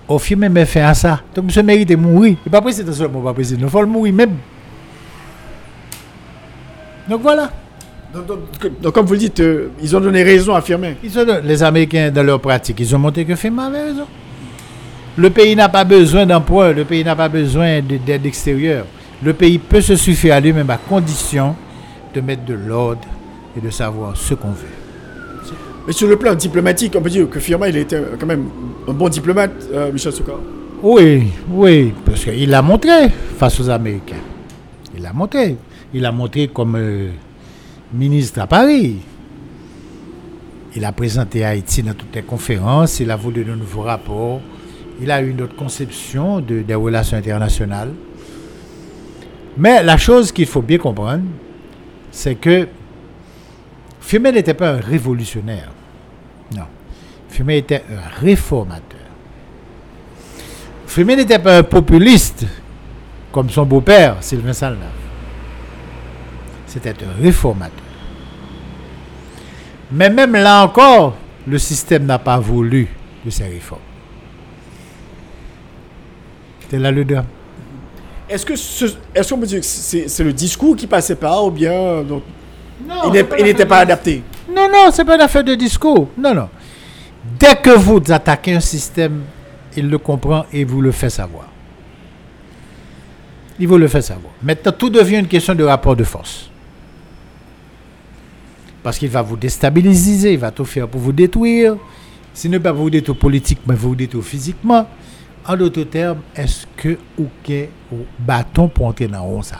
[0.09, 1.20] Au film, même fait à ça.
[1.34, 2.36] Donc, monsieur mérite de mourir.
[2.44, 3.66] Il n'est pas président seulement, pas président.
[3.66, 4.36] Il faut le mourir même.
[7.09, 7.51] Donc voilà.
[8.12, 10.92] Donc, donc- donc, comme vous le dites, euh, ils ont donné raison à Firmin.
[11.03, 14.07] Ils ont- les Américains, dans leur pratique, ils ont montré que Firmin avait raison.
[15.16, 18.86] Le pays n'a pas besoin d'emprunt, le pays n'a pas besoin de- d'aide extérieure.
[19.23, 21.55] Le pays peut se suffire à lui-même à condition
[22.14, 23.03] de mettre de l'ordre
[23.57, 24.66] et de savoir ce qu'on veut.
[25.87, 28.47] Mais sur le plan diplomatique, on peut dire que Firmin, il était quand même
[28.89, 30.37] un bon diplomate, euh, Michel Soukar.
[30.83, 34.16] Oui, oui, parce qu'il l'a montré face aux Américains.
[34.97, 35.57] Il l'a montré.
[35.93, 37.09] Il l'a montré comme euh,
[37.93, 38.97] ministre à Paris.
[40.77, 43.01] Il a présenté Haïti dans toutes les conférences.
[43.01, 44.41] Il a voulu de nouveaux rapports.
[45.03, 47.91] Il a eu une autre conception de- des relations internationales.
[49.57, 51.24] Mais la chose qu'il faut bien comprendre,
[52.11, 52.68] c'est que
[54.01, 55.70] Firmin n'était pas un révolutionnaire.
[56.57, 56.64] Non.
[57.28, 58.98] Firmin était un réformateur.
[60.86, 62.46] Firmin n'était pas un populiste
[63.30, 64.88] comme son beau-père, Sylvain Salnave.
[66.66, 67.78] C'était un réformateur.
[69.92, 72.88] Mais même là encore, le système n'a pas voulu
[73.24, 73.80] de ces réformes.
[76.68, 77.26] C'est là le drame.
[78.31, 81.43] Est-ce que ce- est-ce qu'on peut dire que c'est c'est le discours qui passait pas
[81.43, 82.22] ou bien euh, donc,
[82.89, 84.22] Non, il n'était pas adapté?
[84.55, 86.09] Non, non, c'est pas une affaire de discours.
[86.16, 86.49] Non, non.
[87.39, 89.22] Dès que vous attaquez un système,
[89.76, 91.47] il le comprend et vous le fait savoir.
[93.59, 94.33] Il vous le fait savoir.
[94.43, 96.49] Maintenant, tout devient une question de rapport de force.
[98.83, 101.76] Parce qu'il va vous déstabiliser, il va tout faire pour vous détruire.
[102.43, 104.87] Peut pas vous détruire politiquement, va vous détruire physiquement.
[105.47, 109.59] En d'autres termes, est-ce que ou que ou bâton pour entrer dans rond ça?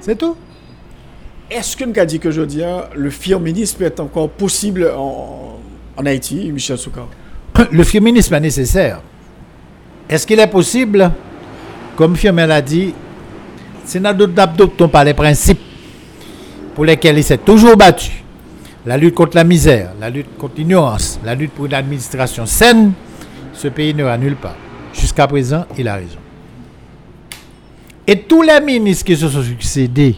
[0.00, 0.36] C'est tout.
[1.50, 5.58] Est-ce que nous a dit que je dis hein, le firminisme encore possible en,
[5.96, 7.08] en Haïti, Michel Soukar
[7.70, 9.00] le féminisme est nécessaire.
[10.08, 11.10] Est-ce qu'il est possible,
[11.96, 12.94] comme Firmin l'a dit,
[13.84, 15.60] c'est n'adoptons pas les principes
[16.74, 18.21] pour lesquels il s'est toujours battu.
[18.84, 22.92] La lutte contre la misère, la lutte contre l'ignorance, la lutte pour une administration saine,
[23.52, 24.36] ce pays ne va nulle.
[24.92, 26.18] Jusqu'à présent, il a raison.
[28.06, 30.16] Et tous les ministres qui se sont succédés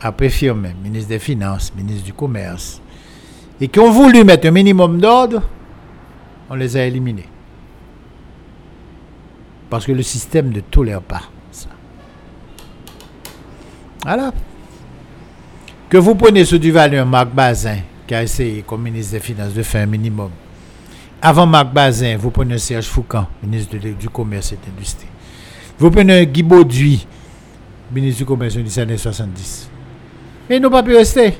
[0.00, 2.80] après Firmin, ministre des Finances, ministre du Commerce,
[3.60, 5.42] et qui ont voulu mettre un minimum d'ordre,
[6.48, 7.28] on les a éliminés.
[9.68, 11.68] Parce que le système ne tolère pas ça.
[14.04, 14.32] Voilà.
[15.90, 19.52] Que vous prenez ce du valeur Marc Bazin, qui a essayé comme ministre des Finances
[19.52, 20.30] de faire un minimum.
[21.20, 25.08] Avant Marc Bazin, vous prenez Serge Foucan, ministre du Commerce et de l'Industrie.
[25.80, 27.04] Vous prenez Guy Bauduit,
[27.92, 29.68] ministre du Commerce des années 70.
[30.48, 31.34] Et ils n'ont pas pu rester.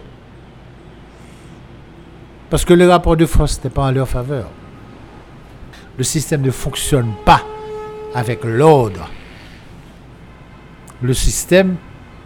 [2.51, 4.49] Parce que le rapport de force n'était pas en leur faveur.
[5.97, 7.43] Le système ne fonctionne pas
[8.17, 9.09] avec l'ordre.
[11.01, 11.77] Le système,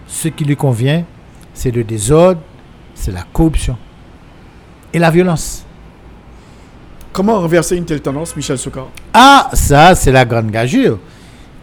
[0.06, 1.04] ce qui lui convient,
[1.55, 2.40] c'est le désordre,
[2.94, 3.76] c'est la corruption
[4.92, 5.64] et la violence.
[7.12, 10.98] Comment renverser une telle tendance, Michel Soukar Ah, ça, c'est la grande gageure.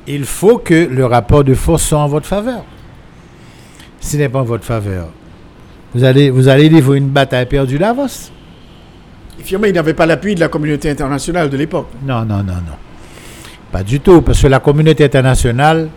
[0.08, 2.64] Il faut que le rapport de force soit en votre faveur.
[4.00, 5.10] S'il n'est pas en votre faveur,
[5.94, 8.32] vous allez, vous allez livrer une bataille perdue d'avance.
[9.40, 11.88] Firmin, il n'avait pas l'appui de la communauté internationale de l'époque.
[12.04, 12.78] Non, non, non, non.
[13.72, 15.90] Pas du tout, parce que la communauté internationale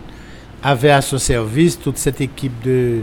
[0.63, 2.99] avait à son service toute cette équipe de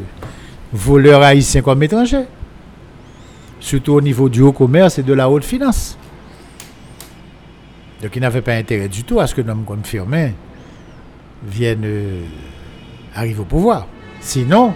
[0.72, 2.24] voleurs haïtiens comme étrangers.
[3.60, 5.96] Surtout au niveau du haut commerce et de la haute finance.
[8.02, 10.30] Donc il n'avait pas intérêt du tout à ce que l'homme comme Firmin
[11.44, 12.24] vienne euh,
[13.14, 13.86] arriver au pouvoir.
[14.20, 14.74] Sinon,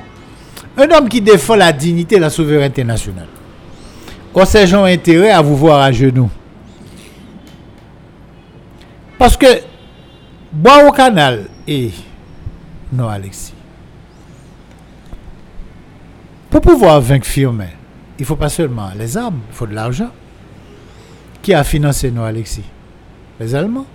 [0.76, 3.28] un homme qui défend la dignité et la souveraineté nationale,
[4.44, 6.30] ces gens intérêt à vous voir à genoux,
[9.18, 9.46] parce que
[10.52, 11.90] Bois au canal et
[12.92, 13.55] non Alexis.
[16.50, 17.68] Pour pouvoir vaincre Firmin,
[18.18, 20.10] il faut pas seulement les armes, il faut de l'argent.
[21.42, 22.64] Qui a financé non Alexis?
[23.38, 23.86] Les Allemands.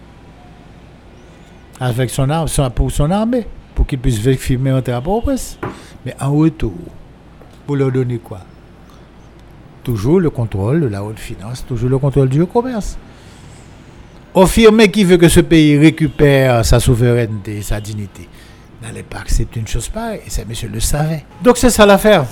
[1.80, 5.58] Avec son arme, pour son armée, pour qu'ils puissent vaincre Firmin en terre presse
[6.06, 6.74] Mais en retour,
[7.66, 8.42] pour leur donner quoi?
[9.84, 12.98] Toujours le contrôle de la haute finance, toujours le contrôle du commerce.
[14.34, 18.30] Au Firmin qui veut que ce pays récupère sa souveraineté, sa dignité,
[18.82, 20.22] n'allait pas accepter une chose pareille.
[20.26, 21.24] Et ça, monsieur le savait.
[21.44, 22.26] Donc c'est ça l'affaire.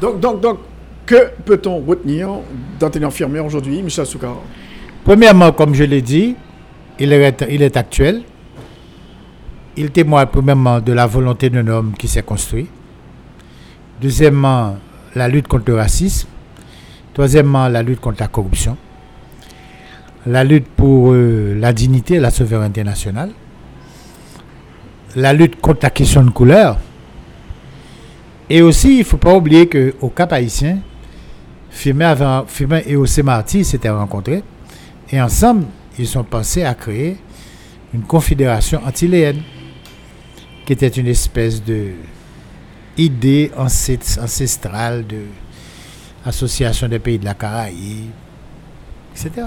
[0.00, 0.58] Donc, donc, donc,
[1.06, 2.28] que peut-on retenir
[2.78, 4.36] d'un teneur firmé aujourd'hui, Michel Soukar
[5.04, 6.36] Premièrement, comme je l'ai dit,
[6.98, 8.22] il est, il est actuel.
[9.76, 12.68] Il témoigne premièrement de la volonté d'un homme qui s'est construit.
[14.00, 14.76] Deuxièmement,
[15.14, 16.28] la lutte contre le racisme.
[17.14, 18.76] Troisièmement, la lutte contre la corruption.
[20.26, 23.30] La lutte pour euh, la dignité et la souveraineté nationale.
[25.16, 26.78] La lutte contre la question de couleur.
[28.50, 30.78] Et aussi, il ne faut pas oublier qu'au Cap haïtien,
[31.70, 32.16] Firmin,
[32.86, 34.42] et Océ Marty s'étaient rencontrés.
[35.10, 35.64] Et ensemble,
[35.98, 37.16] ils ont pensé à créer
[37.94, 39.42] une confédération antiléenne,
[40.66, 41.92] qui était une espèce de
[42.96, 45.22] idée ancest- ancestrale de
[46.26, 48.10] association des pays de la Caraïbe,
[49.14, 49.46] etc.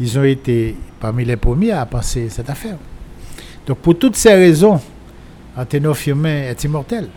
[0.00, 2.78] Ils ont été parmi les premiers à penser cette affaire.
[3.68, 4.80] Donc pour toutes ces raisons,
[5.56, 7.08] Anténor Firmin est immortel.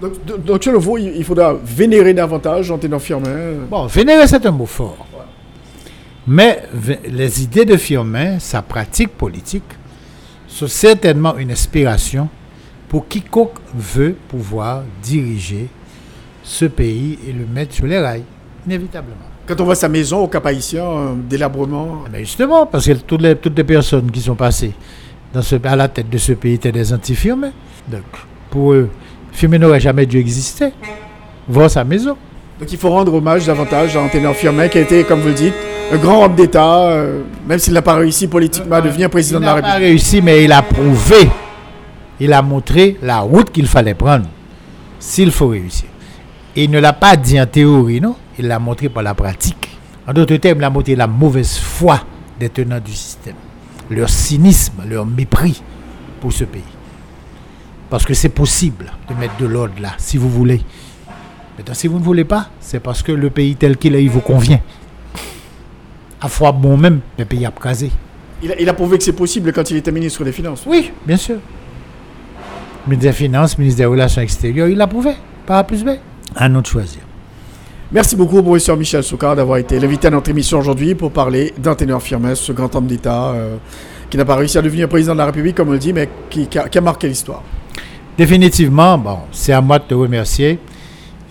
[0.00, 3.30] Donc, donc, selon vous, il faudra vénérer davantage teneur firmé
[3.70, 5.06] Bon, vénérer, c'est un mot fort.
[6.26, 6.62] Mais
[7.08, 9.62] les idées de Firmin, sa pratique politique,
[10.48, 12.28] sont certainement une inspiration
[12.88, 15.68] pour quiconque veut pouvoir diriger
[16.42, 18.24] ce pays et le mettre sur les rails,
[18.66, 19.16] inévitablement.
[19.46, 22.04] Quand on voit sa maison au Cap Haïtien, euh, délabrement.
[22.10, 24.72] Mais justement, parce que toutes les, toutes les personnes qui sont passées
[25.34, 27.50] dans ce, à la tête de ce pays étaient des anti-Firmin.
[27.90, 28.04] Donc,
[28.50, 28.88] pour eux,
[29.32, 30.68] Firmin n'aurait jamais dû exister.
[31.48, 32.16] Voir sa maison.
[32.58, 35.28] Donc il faut rendre hommage davantage à un teneur firmé qui a été, comme vous
[35.28, 35.54] le dites,
[35.92, 39.42] un grand homme d'État, euh, même s'il n'a pas réussi politiquement à devenir président Il
[39.42, 39.88] de la n'a pas République.
[39.90, 41.28] réussi, mais il a prouvé.
[42.20, 44.26] Il a montré la route qu'il fallait prendre
[45.00, 45.88] s'il faut réussir.
[46.56, 48.14] Et il ne l'a pas dit en théorie, non?
[48.38, 49.68] Il l'a montré par la pratique.
[50.06, 52.00] En d'autres termes, il a montré la mauvaise foi
[52.38, 53.34] des tenants du système,
[53.90, 55.62] leur cynisme, leur mépris
[56.20, 56.62] pour ce pays.
[57.90, 60.60] Parce que c'est possible de mettre de l'ordre là, si vous voulez.
[61.56, 64.10] Maintenant, si vous ne voulez pas, c'est parce que le pays tel qu'il est, il
[64.10, 64.60] vous convient.
[66.20, 67.90] À fois bon même, le pays a crasé.
[68.42, 70.64] Il a, il a prouvé que c'est possible quand il était ministre des Finances.
[70.66, 71.36] Oui, bien sûr.
[72.86, 75.12] Ministre des Finances, ministre des Relations extérieures, il l'a prouvé.
[75.46, 75.90] Pas à plus B.
[76.34, 77.02] À nous de choisir.
[77.94, 81.76] Merci beaucoup, professeur Michel Soukar, d'avoir été l'invité à notre émission aujourd'hui pour parler d'un
[81.76, 83.56] teneur firmé, ce grand homme d'État euh,
[84.10, 86.08] qui n'a pas réussi à devenir président de la République, comme on le dit, mais
[86.28, 87.44] qui, qui a, qui a marqué l'histoire.
[88.18, 90.58] Définitivement, bon, c'est à moi de te remercier.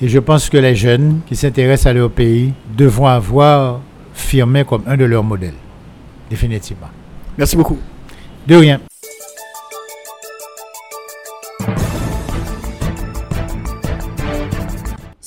[0.01, 3.81] Et je pense que les jeunes qui s'intéressent à leur pays devront avoir
[4.13, 5.59] Firmin comme un de leurs modèles.
[6.29, 6.87] Définitivement.
[7.37, 7.77] Merci beaucoup.
[8.47, 8.79] De rien.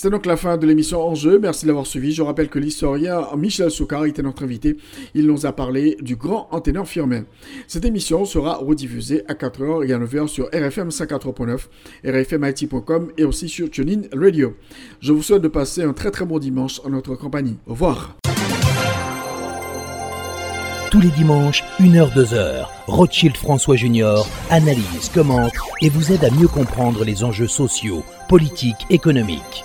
[0.07, 1.41] C'est donc la fin de l'émission Enjeu.
[1.41, 2.13] Merci de l'avoir suivi.
[2.13, 4.77] Je rappelle que l'historien Michel Soukar était notre invité.
[5.17, 7.25] Il nous a parlé du grand anténor firmin.
[7.67, 11.59] Cette émission sera rediffusée à 4h et à 9h sur RFM 54.9,
[12.05, 14.55] rfmit.com et aussi sur TuneIn Radio.
[15.01, 17.57] Je vous souhaite de passer un très très bon dimanche en notre compagnie.
[17.67, 18.17] Au revoir.
[20.93, 25.53] Tous les dimanches, 1h, 2h, Rothschild François Junior analyse, commente
[25.83, 29.65] et vous aide à mieux comprendre les enjeux sociaux, politiques, économiques.